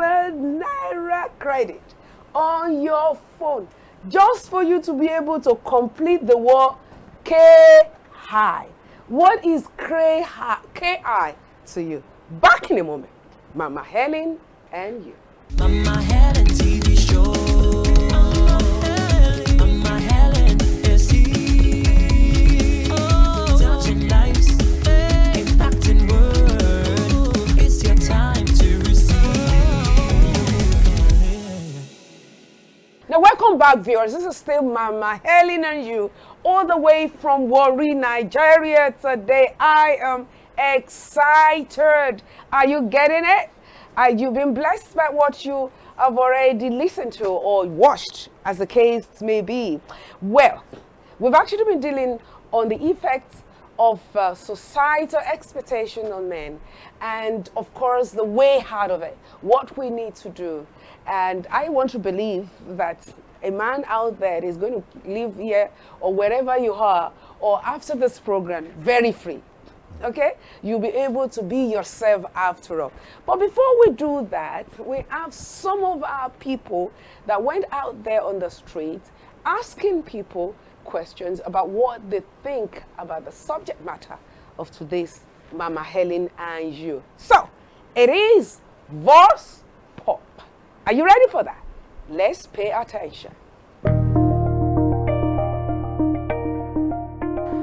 naira 0.62 1.31
credit 1.38 1.83
on 2.35 2.81
your 2.81 3.18
phone 3.38 3.68
just 4.09 4.49
for 4.49 4.62
you 4.62 4.81
to 4.83 4.92
be 4.92 5.09
able 5.09 5.40
to 5.40 5.57
complete 5.64 6.27
the 6.27 6.37
word 6.37 6.75
K 7.25 7.83
high. 8.11 8.66
What 9.09 9.45
is 9.45 9.66
K 9.77 10.23
high 10.23 11.35
to 11.66 11.83
you? 11.83 12.03
Back 12.40 12.71
in 12.71 12.79
a 12.79 12.85
moment. 12.85 13.12
Mama 13.55 13.83
Helen 13.83 14.38
and 14.73 15.05
you. 15.05 15.14
Mama 15.59 16.03
Helen 16.03 16.51
welcome 33.42 33.59
back, 33.59 33.78
viewers. 33.78 34.12
This 34.12 34.24
is 34.24 34.37
still 34.37 34.62
Mama 34.62 35.20
Helen 35.24 35.64
and 35.64 35.85
you, 35.85 36.12
all 36.44 36.64
the 36.64 36.76
way 36.76 37.09
from 37.09 37.48
Warri, 37.48 37.92
Nigeria. 37.92 38.94
Today, 39.02 39.57
I 39.59 39.98
am 40.00 40.28
excited. 40.57 42.22
Are 42.52 42.66
you 42.68 42.83
getting 42.83 43.22
it? 43.24 43.50
Are 43.96 44.11
you 44.11 44.31
been 44.31 44.55
blessed 44.55 44.94
by 44.94 45.09
what 45.11 45.44
you 45.44 45.72
have 45.96 46.16
already 46.18 46.70
listened 46.70 47.14
to 47.14 47.26
or 47.26 47.66
watched, 47.66 48.28
as 48.44 48.59
the 48.59 48.66
case 48.66 49.09
may 49.20 49.40
be? 49.40 49.81
Well, 50.20 50.62
we've 51.18 51.35
actually 51.35 51.64
been 51.64 51.81
dealing 51.81 52.20
on 52.52 52.68
the 52.68 52.81
effects 52.90 53.42
of 53.76 54.00
uh, 54.14 54.37
societal 54.37 55.18
expectation 55.20 56.12
on 56.12 56.28
men 56.28 56.61
and 57.00 57.50
of 57.57 57.72
course 57.74 58.11
the 58.11 58.22
way 58.22 58.62
out 58.70 58.90
of 58.90 59.00
it 59.00 59.16
what 59.40 59.76
we 59.78 59.88
need 59.88 60.14
to 60.14 60.28
do 60.28 60.66
and 61.07 61.46
i 61.50 61.70
want 61.70 61.88
to 61.88 61.98
believe 61.98 62.50
that 62.68 62.98
a 63.42 63.50
man 63.50 63.85
out 63.87 64.18
there 64.18 64.44
is 64.44 64.57
going 64.57 64.74
to 64.83 65.11
live 65.11 65.37
here 65.37 65.70
or 66.00 66.12
wherever 66.14 66.57
you 66.59 66.72
are 66.72 67.12
or 67.40 67.61
after 67.64 67.94
this 67.94 68.18
program 68.18 68.66
very 68.78 69.12
free 69.12 69.40
okay? 70.02 70.35
You'll 70.62 70.81
be 70.81 70.88
able 70.88 71.28
to 71.28 71.42
be 71.42 71.64
yourself 71.64 72.24
after 72.35 72.83
all. 72.83 72.92
But 73.26 73.38
before 73.38 73.81
we 73.81 73.92
do 73.92 74.26
that 74.31 74.66
we 74.85 75.05
have 75.09 75.33
some 75.33 75.85
of 75.85 76.02
our 76.02 76.31
people 76.31 76.92
that 77.26 77.42
went 77.42 77.64
out 77.72 78.02
there 78.05 78.22
on 78.22 78.38
the 78.38 78.48
street 78.48 79.02
asking 79.44 80.02
people 80.05 80.55
questions 80.85 81.40
about 81.44 81.68
what 81.68 82.09
they 82.11 82.22
think 82.42 82.83
about 82.98 83.24
the 83.24 83.33
subject 83.33 83.85
matter 83.85 84.16
of 84.59 84.70
today's 84.70 85.20
mama 85.52 85.83
helen 85.83 86.31
and 86.38 86.74
you. 86.74 87.02
So 87.16 87.48
it 87.94 88.11
is 88.11 88.61
voice 88.90 89.62
pop. 89.96 90.22
Are 90.87 90.92
you 90.92 91.05
ready 91.05 91.26
for 91.31 91.44
that 91.44 91.62
let's 92.12 92.46
pay 92.46 92.70
attention 92.70 93.33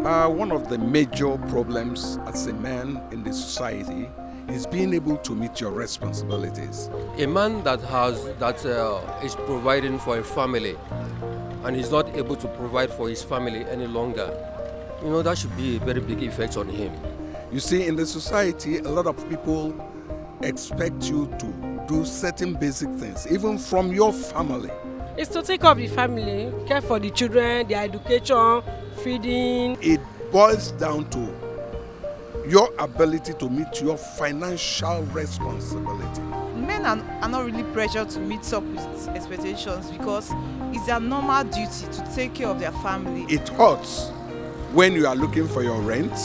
Uh, 0.09 0.27
one 0.27 0.51
of 0.51 0.69
the 0.69 0.77
major 0.77 1.37
problems 1.49 2.17
as 2.25 2.47
a 2.47 2.53
man 2.53 2.99
in 3.11 3.23
the 3.23 3.31
society 3.31 4.09
is 4.47 4.65
being 4.65 4.91
able 4.93 5.17
to 5.17 5.35
meet 5.35 5.61
your 5.61 5.69
responsibilities. 5.71 6.89
a 7.19 7.27
man 7.27 7.61
that 7.63 7.79
has 7.81 8.15
that 8.39 8.65
uh, 8.65 8.99
is 9.23 9.35
providing 9.35 9.99
for 9.99 10.17
a 10.17 10.23
family 10.23 10.75
and 11.63 11.75
is 11.75 11.91
not 11.91 12.09
able 12.15 12.35
to 12.35 12.47
provide 12.47 12.89
for 12.91 13.07
his 13.07 13.21
family 13.21 13.63
any 13.65 13.85
longer 13.85 14.27
you 15.03 15.09
know 15.09 15.21
that 15.21 15.37
should 15.37 15.55
be 15.55 15.75
a 15.75 15.79
very 15.81 16.01
big 16.01 16.23
effect 16.23 16.57
on 16.57 16.67
him 16.67 16.91
You 17.51 17.59
see, 17.59 17.87
in 17.87 17.95
the 17.95 18.05
society, 18.05 18.77
a 18.77 18.89
lot 18.89 19.07
of 19.07 19.17
people 19.27 19.73
expect 20.43 21.09
you 21.09 21.25
to 21.39 21.47
do 21.89 22.05
certain 22.05 22.53
basic 22.53 22.87
things, 22.95 23.27
even 23.31 23.57
from 23.57 23.91
your 23.91 24.13
family. 24.13 24.69
It's 25.17 25.29
to 25.31 25.41
take 25.41 25.61
care 25.61 25.71
of 25.71 25.77
the 25.77 25.87
family, 25.87 26.53
care 26.67 26.81
for 26.81 26.99
the 26.99 27.09
children, 27.09 27.67
their 27.67 27.83
education, 27.83 28.61
feeding. 29.03 29.75
It 29.81 29.99
boils 30.31 30.71
down 30.73 31.09
to 31.09 31.35
your 32.47 32.71
ability 32.77 33.33
to 33.33 33.49
meet 33.49 33.81
your 33.81 33.97
financial 33.97 35.01
responsibility. 35.05 36.21
men 36.69 36.85
are, 36.85 37.03
are 37.23 37.29
not 37.29 37.45
really 37.45 37.63
pressured 37.73 38.09
to 38.11 38.19
meet 38.19 38.53
up 38.53 38.63
with 38.63 39.07
expectations 39.09 39.89
because 39.89 40.31
it's 40.71 40.85
their 40.85 40.99
normal 40.99 41.43
duty 41.43 41.87
to 41.91 42.11
take 42.13 42.35
care 42.35 42.47
of 42.47 42.59
their 42.59 42.71
family. 42.83 43.23
It 43.33 43.49
hurts 43.49 44.09
when 44.73 44.93
you 44.93 45.07
are 45.07 45.15
looking 45.15 45.47
for 45.47 45.63
your 45.63 45.81
rent, 45.81 46.15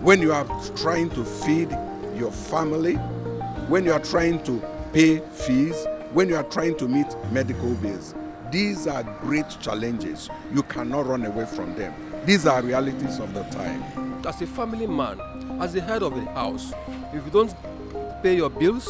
when 0.00 0.20
you 0.20 0.32
are 0.32 0.44
trying 0.76 1.10
to 1.10 1.24
feed 1.24 1.70
your 2.16 2.32
family, 2.32 2.98
when 3.68 3.84
you 3.84 3.92
are 3.92 4.00
trying 4.00 4.42
to 4.44 4.62
pay 4.92 5.18
fees, 5.32 5.86
when 6.12 6.28
you 6.28 6.36
are 6.36 6.44
trying 6.44 6.76
to 6.78 6.88
meet 6.88 7.06
medical 7.32 7.74
bills. 7.74 8.14
These 8.50 8.86
are 8.86 9.02
great 9.20 9.48
challenges. 9.60 10.28
You 10.52 10.62
cannot 10.64 11.06
run 11.06 11.24
away 11.24 11.46
from 11.46 11.74
them. 11.74 11.92
These 12.24 12.46
are 12.46 12.62
realities 12.62 13.18
of 13.18 13.34
the 13.34 13.42
time. 13.44 13.82
as 14.26 14.40
a 14.40 14.46
family 14.46 14.86
man 14.86 15.20
as 15.60 15.74
the 15.74 15.80
head 15.82 16.02
of 16.02 16.14
the 16.14 16.24
house 16.32 16.72
if 17.12 17.22
you 17.26 17.30
don't 17.30 17.54
pay 18.22 18.34
your 18.34 18.48
bills 18.48 18.86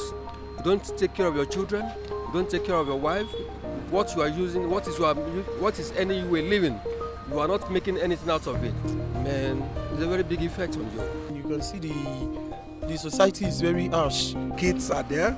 you 0.57 0.63
don't 0.63 0.97
take 0.97 1.13
care 1.13 1.27
of 1.27 1.35
your 1.35 1.45
children 1.45 1.85
you 2.09 2.31
don't 2.33 2.49
take 2.49 2.65
care 2.65 2.77
of 2.77 2.87
your 2.87 2.97
wife 3.01 3.27
what 3.91 4.15
you 4.15 4.23
are 4.23 4.29
using 4.29 4.71
what 4.71 4.87
is 4.87 4.97
your 4.97 5.13
what 5.59 5.77
is 5.81 5.91
any 5.97 6.21
you 6.21 6.37
are 6.37 6.43
living 6.43 6.81
you 7.29 7.39
are 7.41 7.49
not 7.49 7.69
making 7.73 7.99
anything 7.99 8.31
out 8.31 8.47
of 8.47 8.63
it 8.63 8.75
man 9.25 9.61
it's 9.93 10.03
a 10.03 10.07
very 10.07 10.23
big 10.23 10.41
effect 10.43 10.77
on 10.77 10.85
you 10.95 11.03
You 11.37 11.43
can 11.51 11.61
see 11.63 11.79
the 11.81 11.93
the 12.95 12.99
society 13.11 13.45
is 13.45 13.61
very 13.61 13.89
harsh. 13.89 14.35
Kids 14.57 14.89
are 14.89 15.03
there, 15.03 15.37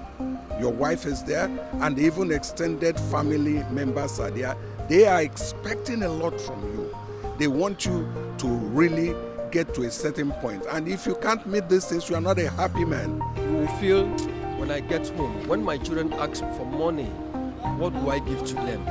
your 0.60 0.72
wife 0.72 1.06
is 1.06 1.22
there, 1.22 1.48
and 1.80 1.98
even 1.98 2.30
extended 2.30 3.00
family 3.10 3.64
members 3.70 4.20
are 4.20 4.30
there. 4.30 4.54
They 4.90 5.06
are 5.06 5.22
expecting 5.22 6.02
a 6.02 6.08
lot 6.08 6.38
from 6.38 6.62
you. 6.74 6.94
They 7.38 7.48
want 7.48 7.86
you 7.86 8.06
to 8.38 8.46
really 8.46 9.14
get 9.50 9.72
to 9.74 9.84
a 9.84 9.90
certain 9.90 10.32
point. 10.32 10.64
And 10.70 10.86
if 10.86 11.06
you 11.06 11.14
can't 11.14 11.46
meet 11.46 11.66
these 11.70 11.86
things, 11.86 12.10
you 12.10 12.16
are 12.16 12.20
not 12.20 12.38
a 12.38 12.50
happy 12.50 12.84
man. 12.84 13.22
you 13.38 13.52
will 13.54 13.66
feel 13.78 14.06
when 14.58 14.70
i 14.70 14.80
get 14.80 15.06
home 15.10 15.46
when 15.46 15.62
my 15.62 15.76
children 15.76 16.10
ask 16.14 16.40
for 16.56 16.64
money 16.64 17.04
what 17.78 17.92
do 17.92 18.08
i 18.08 18.18
give 18.18 18.42
to 18.46 18.54
them 18.54 18.82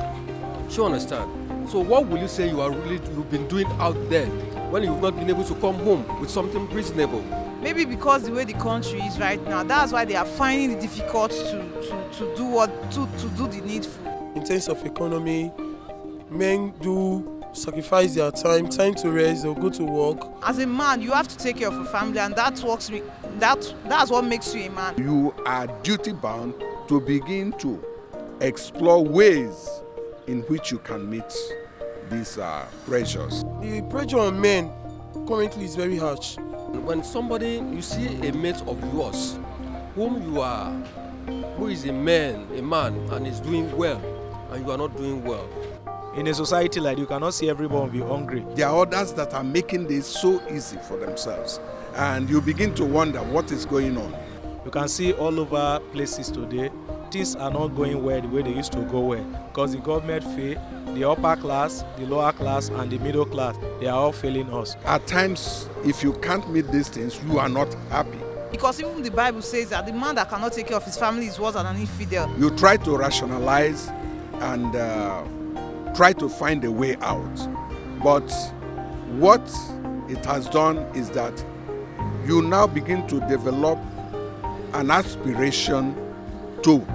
do 0.68 0.74
you 0.76 0.84
understand 0.84 1.28
so 1.68 1.80
what 1.80 2.06
will 2.06 2.18
you 2.18 2.28
say 2.28 2.48
you 2.48 2.60
are 2.60 2.70
really 2.70 3.00
you've 3.16 3.28
been 3.32 3.48
doing 3.48 3.66
out 3.80 3.96
there 4.08 4.26
when 4.70 4.84
you've 4.84 5.02
not 5.02 5.16
been 5.16 5.28
able 5.28 5.42
to 5.42 5.56
come 5.56 5.74
home 5.80 6.20
with 6.20 6.30
something 6.30 6.70
reasonable 6.70 7.24
Maybe 7.66 7.84
because 7.84 8.22
the 8.22 8.30
way 8.30 8.44
the 8.44 8.52
country 8.52 9.00
is 9.00 9.18
right 9.18 9.42
now, 9.48 9.64
that's 9.64 9.90
why 9.90 10.04
they 10.04 10.14
are 10.14 10.24
finding 10.24 10.70
it 10.70 10.80
difficult 10.80 11.32
to, 11.32 11.50
to, 11.82 12.08
to 12.16 12.36
do 12.36 12.44
what 12.44 12.70
to, 12.92 13.08
to 13.18 13.28
do 13.30 13.48
the 13.48 13.60
needful. 13.66 14.32
In 14.36 14.44
terms 14.44 14.68
of 14.68 14.86
economy, 14.86 15.50
men 16.30 16.72
do 16.80 17.42
sacrifice 17.52 18.14
their 18.14 18.30
time, 18.30 18.68
time 18.68 18.94
to 18.94 19.10
rest, 19.10 19.42
they'll 19.42 19.52
go 19.56 19.68
to 19.70 19.82
work. 19.82 20.28
As 20.44 20.60
a 20.60 20.66
man, 20.68 21.02
you 21.02 21.10
have 21.10 21.26
to 21.26 21.36
take 21.36 21.56
care 21.56 21.66
of 21.66 21.74
your 21.74 21.86
family, 21.86 22.20
and 22.20 22.36
that 22.36 22.56
works. 22.60 22.88
me- 22.88 23.02
That 23.40 23.74
that's 23.88 24.12
what 24.12 24.24
makes 24.24 24.54
you 24.54 24.66
a 24.66 24.70
man. 24.70 24.94
You 24.96 25.34
are 25.44 25.66
duty 25.82 26.12
bound 26.12 26.54
to 26.86 27.00
begin 27.00 27.50
to 27.54 27.84
explore 28.42 29.04
ways 29.04 29.68
in 30.28 30.42
which 30.42 30.70
you 30.70 30.78
can 30.78 31.10
meet 31.10 31.34
these 32.10 32.38
uh, 32.38 32.64
pressures. 32.86 33.42
The 33.60 33.84
pressure 33.90 34.20
on 34.20 34.40
men 34.40 34.70
currently 35.26 35.64
is 35.64 35.74
very 35.74 35.98
harsh. 35.98 36.36
When 36.84 37.02
somebody 37.02 37.62
you 37.72 37.82
see 37.82 38.06
a 38.26 38.32
mate 38.32 38.60
of 38.66 38.82
yours 38.94 39.38
whom 39.94 40.22
you 40.22 40.40
are 40.40 40.70
who 41.56 41.68
is 41.68 41.84
a 41.84 41.92
man 41.92 42.46
a 42.56 42.62
man 42.62 42.94
and 43.12 43.26
is 43.26 43.40
doing 43.40 43.74
well 43.76 44.00
and 44.52 44.64
you 44.64 44.70
are 44.72 44.78
not 44.78 44.96
doing 44.96 45.24
well 45.24 45.48
In 46.16 46.26
a 46.28 46.32
society 46.32 46.80
like 46.80 46.96
you 46.96 47.04
cannot 47.04 47.34
see 47.34 47.50
everyone 47.50 47.90
be 47.90 48.00
hungry. 48.00 48.42
There 48.54 48.66
are 48.66 48.80
others 48.86 49.12
that 49.12 49.34
are 49.34 49.44
making 49.44 49.86
this 49.86 50.06
so 50.06 50.40
easy 50.50 50.78
for 50.78 50.96
themselves. 50.96 51.60
And 51.94 52.30
you 52.30 52.40
begin 52.40 52.74
to 52.76 52.86
wonder 52.86 53.18
what 53.22 53.52
is 53.52 53.66
going 53.66 53.98
on. 53.98 54.14
You 54.64 54.70
can 54.70 54.88
see 54.88 55.12
all 55.12 55.38
over 55.38 55.78
places 55.92 56.30
today, 56.30 56.70
things 57.10 57.36
are 57.36 57.50
not 57.50 57.68
going 57.68 58.02
well 58.02 58.18
the 58.18 58.28
way 58.28 58.40
they 58.40 58.54
used 58.54 58.72
to 58.72 58.80
go 58.84 59.00
well 59.00 59.24
because 59.48 59.72
the 59.72 59.78
government 59.78 60.24
fail, 60.34 60.58
the 60.96 61.08
upper 61.08 61.36
class, 61.40 61.84
the 61.98 62.06
lower 62.06 62.32
class, 62.32 62.70
and 62.70 62.90
the 62.90 62.98
middle 62.98 63.26
class, 63.26 63.56
they 63.80 63.86
are 63.86 63.96
all 63.98 64.12
failing 64.12 64.50
us. 64.50 64.76
At 64.86 65.06
times, 65.06 65.68
if 65.84 66.02
you 66.02 66.14
can't 66.14 66.48
meet 66.50 66.70
these 66.72 66.88
things, 66.88 67.20
you 67.24 67.38
are 67.38 67.48
not 67.48 67.72
happy. 67.90 68.18
Because 68.50 68.80
even 68.80 69.02
the 69.02 69.10
Bible 69.10 69.42
says 69.42 69.68
that 69.70 69.84
the 69.84 69.92
man 69.92 70.14
that 70.14 70.30
cannot 70.30 70.52
take 70.54 70.68
care 70.68 70.76
of 70.78 70.84
his 70.84 70.96
family 70.96 71.26
is 71.26 71.38
worse 71.38 71.54
than 71.54 71.66
an 71.66 71.76
infidel. 71.76 72.32
You 72.38 72.50
try 72.56 72.78
to 72.78 72.96
rationalize 72.96 73.88
and 74.40 74.74
uh, 74.74 75.22
try 75.94 76.14
to 76.14 76.28
find 76.28 76.64
a 76.64 76.72
way 76.72 76.96
out. 76.96 77.48
But 78.02 78.30
what 79.18 79.42
it 80.08 80.24
has 80.24 80.48
done 80.48 80.78
is 80.94 81.10
that 81.10 81.44
you 82.24 82.40
now 82.40 82.66
begin 82.66 83.06
to 83.08 83.20
develop 83.28 83.78
an 84.72 84.90
aspiration 84.90 85.94
to 86.62 86.86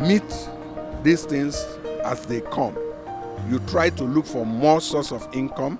meet 0.00 0.48
these 1.02 1.24
things 1.24 1.64
as 2.04 2.26
they 2.26 2.40
come. 2.42 2.76
You 3.50 3.58
try 3.68 3.90
to 3.90 4.04
look 4.04 4.26
for 4.26 4.44
more 4.44 4.80
source 4.80 5.12
of 5.12 5.28
income. 5.32 5.78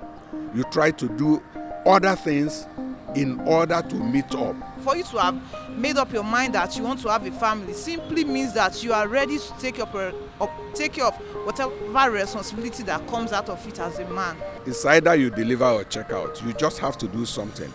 You 0.55 0.65
try 0.65 0.91
to 0.93 1.09
do 1.09 1.43
other 1.85 2.17
things 2.17 2.67
in 3.15 3.41
order 3.41 3.83
to 3.89 3.95
meet 3.97 4.35
up. 4.35 4.55
For 4.83 4.97
you 4.97 5.03
to 5.05 5.19
have 5.19 5.71
made 5.71 5.97
up 5.97 6.13
your 6.13 6.23
mind 6.23 6.55
that 6.55 6.77
you 6.77 6.85
want 6.85 7.01
to 7.01 7.09
have 7.09 7.27
a 7.27 7.31
family 7.33 7.73
simply 7.73 8.25
means 8.25 8.53
that 8.55 8.85
you 8.85 8.93
are 8.93 9.09
ready 9.09 9.39
to 9.39 9.53
take 9.59 9.79
up, 9.79 9.95
up 9.95 10.51
take 10.75 10.95
care 10.95 11.07
of 11.07 11.15
whatever 11.47 11.73
responsibility 12.11 12.83
that 12.85 13.07
comes 13.09 13.33
out 13.33 13.49
of 13.49 13.67
it 13.67 13.79
as 13.81 13.99
a 13.99 14.09
man. 14.11 14.37
It's 14.67 14.85
either 14.85 15.15
you 15.15 15.31
deliver 15.31 15.65
or 15.65 15.85
check 15.85 16.13
out. 16.13 16.43
You 16.45 16.53
just 16.53 16.79
have 16.79 16.99
to 16.99 17.09
do 17.09 17.25
something. 17.25 17.73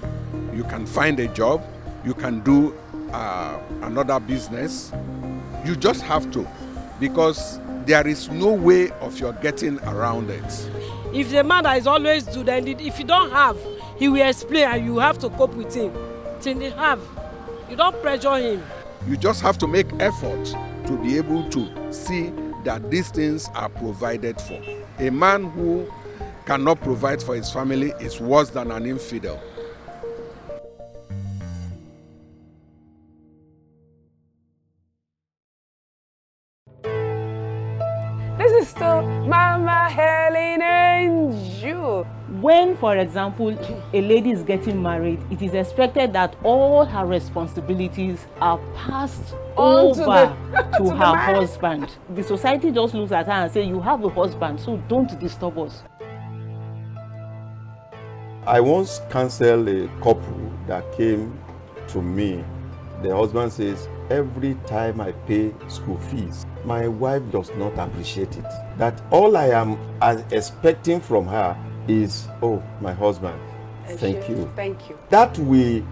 You 0.54 0.64
can 0.66 0.86
find 0.86 1.20
a 1.20 1.28
job, 1.28 1.64
you 2.06 2.14
can 2.14 2.42
do 2.42 2.76
uh, 3.12 3.60
another 3.82 4.20
business. 4.20 4.92
You 5.66 5.76
just 5.76 6.02
have 6.04 6.32
to 6.32 6.48
because 7.00 7.60
there 7.86 8.08
is 8.08 8.30
no 8.30 8.52
way 8.54 8.90
of 9.02 9.20
your 9.20 9.34
getting 9.34 9.80
around 9.82 10.30
it. 10.30 10.70
If 11.14 11.32
the 11.32 11.44
man 11.44 11.64
that 11.64 11.78
is 11.78 11.88
always 11.88 12.24
do, 12.26 12.44
then 12.44 12.68
if 12.68 13.00
you 13.00 13.06
don't 13.06 13.32
have, 13.32 13.58
he 13.98 14.08
will 14.08 14.28
explain 14.28 14.64
and 14.68 14.86
you 14.86 14.98
have 15.00 15.20
to 15.20 15.30
cope 15.30 15.54
with 15.56 15.74
him. 15.74 15.94
Till 16.40 16.58
they 16.58 16.70
have, 16.72 17.00
you 17.70 17.76
don't 17.76 18.00
pressure 18.02 18.38
him. 18.38 18.64
You 19.08 19.18
just 19.18 19.42
have 19.42 19.58
to 19.60 19.68
make 19.68 19.88
effort 20.00 20.46
to 20.88 20.98
be 21.02 21.18
able 21.18 21.50
to 21.50 21.94
see 21.94 22.32
that 22.64 22.90
these 22.90 23.10
things 23.10 23.50
are 23.56 23.70
provided 23.70 24.40
for. 24.40 24.62
A 25.00 25.10
man 25.10 25.46
who 25.52 25.92
cannot 26.46 26.82
provide 26.82 27.22
for 27.22 27.36
his 27.36 27.52
family 27.52 27.94
is 28.00 28.20
worse 28.20 28.50
than 28.50 28.72
an 28.72 28.86
infidel. 28.86 29.42
When 42.42 42.76
for 42.78 42.98
example 42.98 43.50
a 43.94 44.02
lady 44.02 44.32
is 44.32 44.42
getting 44.44 44.82
married 44.82 45.20
it 45.30 45.42
is 45.42 45.54
expected 45.54 46.12
that 46.14 46.36
all 46.44 46.86
her 46.86 47.06
responsibilities 47.06 48.26
are 48.40 48.58
passed 48.76 49.36
On 49.58 49.94
to 49.94 50.02
over 50.04 50.36
the- 50.52 50.62
to, 50.78 50.78
to 50.86 50.90
her 50.92 51.14
man. 51.14 51.36
husband 51.36 51.98
the 52.16 52.24
society 52.24 52.72
just 52.72 52.94
looks 52.94 53.12
at 53.12 53.26
her 53.28 53.32
and 53.34 53.52
say 53.52 53.64
you 53.64 53.80
have 53.82 54.04
a 54.04 54.10
husband 54.10 54.60
so 54.60 54.78
don't 54.88 55.20
disturb 55.20 55.58
us 55.60 55.84
I 58.48 58.60
once 58.60 59.02
counseled 59.12 59.68
a 59.70 59.88
couple 60.02 60.52
that 60.66 60.92
came 60.98 61.38
to 61.90 62.02
me. 62.02 62.44
The 63.04 63.16
husband 63.16 63.54
says, 63.54 63.88
Every 64.10 64.56
time 64.66 65.00
I 65.00 65.12
pay 65.12 65.54
school 65.68 65.98
fees, 65.98 66.48
my 66.66 66.88
wife 66.88 67.22
does 67.32 67.52
not 67.56 67.78
appreciate 67.78 68.36
it. 68.38 68.46
That 68.80 69.00
all 69.12 69.38
I 69.38 69.50
am 69.50 69.78
expecting 70.32 71.00
from 71.00 71.28
her 71.28 71.56
is, 71.88 72.28
Oh, 72.42 72.62
my 72.80 72.94
husband, 72.94 73.40
thank 73.86 74.30
you. 74.30 74.52
Thank 74.56 74.90
you. 74.90 74.98
That 75.10 75.38
will 75.40 75.84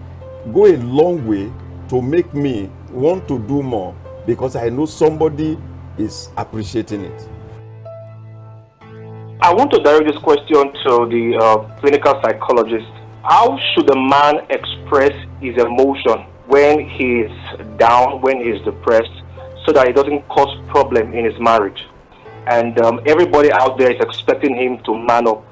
go 0.52 0.66
a 0.66 0.76
long 0.78 1.26
way 1.26 1.52
to 1.88 2.00
make 2.00 2.32
me 2.34 2.70
want 2.90 3.26
to 3.28 3.38
do 3.40 3.62
more 3.62 3.94
because 4.26 4.56
I 4.56 4.68
know 4.68 4.86
somebody 4.86 5.58
is 5.98 6.28
appreciating 6.36 7.04
it. 7.04 7.28
I 9.42 9.54
want 9.54 9.70
to 9.72 9.82
direct 9.82 10.06
this 10.06 10.18
question 10.22 10.72
to 10.84 11.08
the 11.08 11.38
uh, 11.40 11.80
clinical 11.80 12.20
psychologist. 12.22 12.86
How 13.22 13.58
should 13.72 13.90
a 13.90 13.96
man 13.96 14.46
express 14.50 15.12
his 15.40 15.56
emotion 15.56 16.26
when 16.46 16.88
he 16.88 17.20
is 17.20 17.32
down, 17.78 18.20
when 18.20 18.36
he 18.36 18.50
is 18.50 18.62
depressed, 18.62 19.10
so 19.64 19.72
that 19.72 19.88
it 19.88 19.94
doesn't 19.94 20.26
cause 20.28 20.56
problem 20.68 21.12
in 21.14 21.24
his 21.24 21.38
marriage? 21.40 21.86
And 22.46 22.78
um, 22.80 23.00
everybody 23.06 23.50
out 23.52 23.78
there 23.78 23.90
is 23.90 24.00
expecting 24.00 24.54
him 24.54 24.82
to 24.84 24.96
man 24.96 25.26
up 25.26 25.49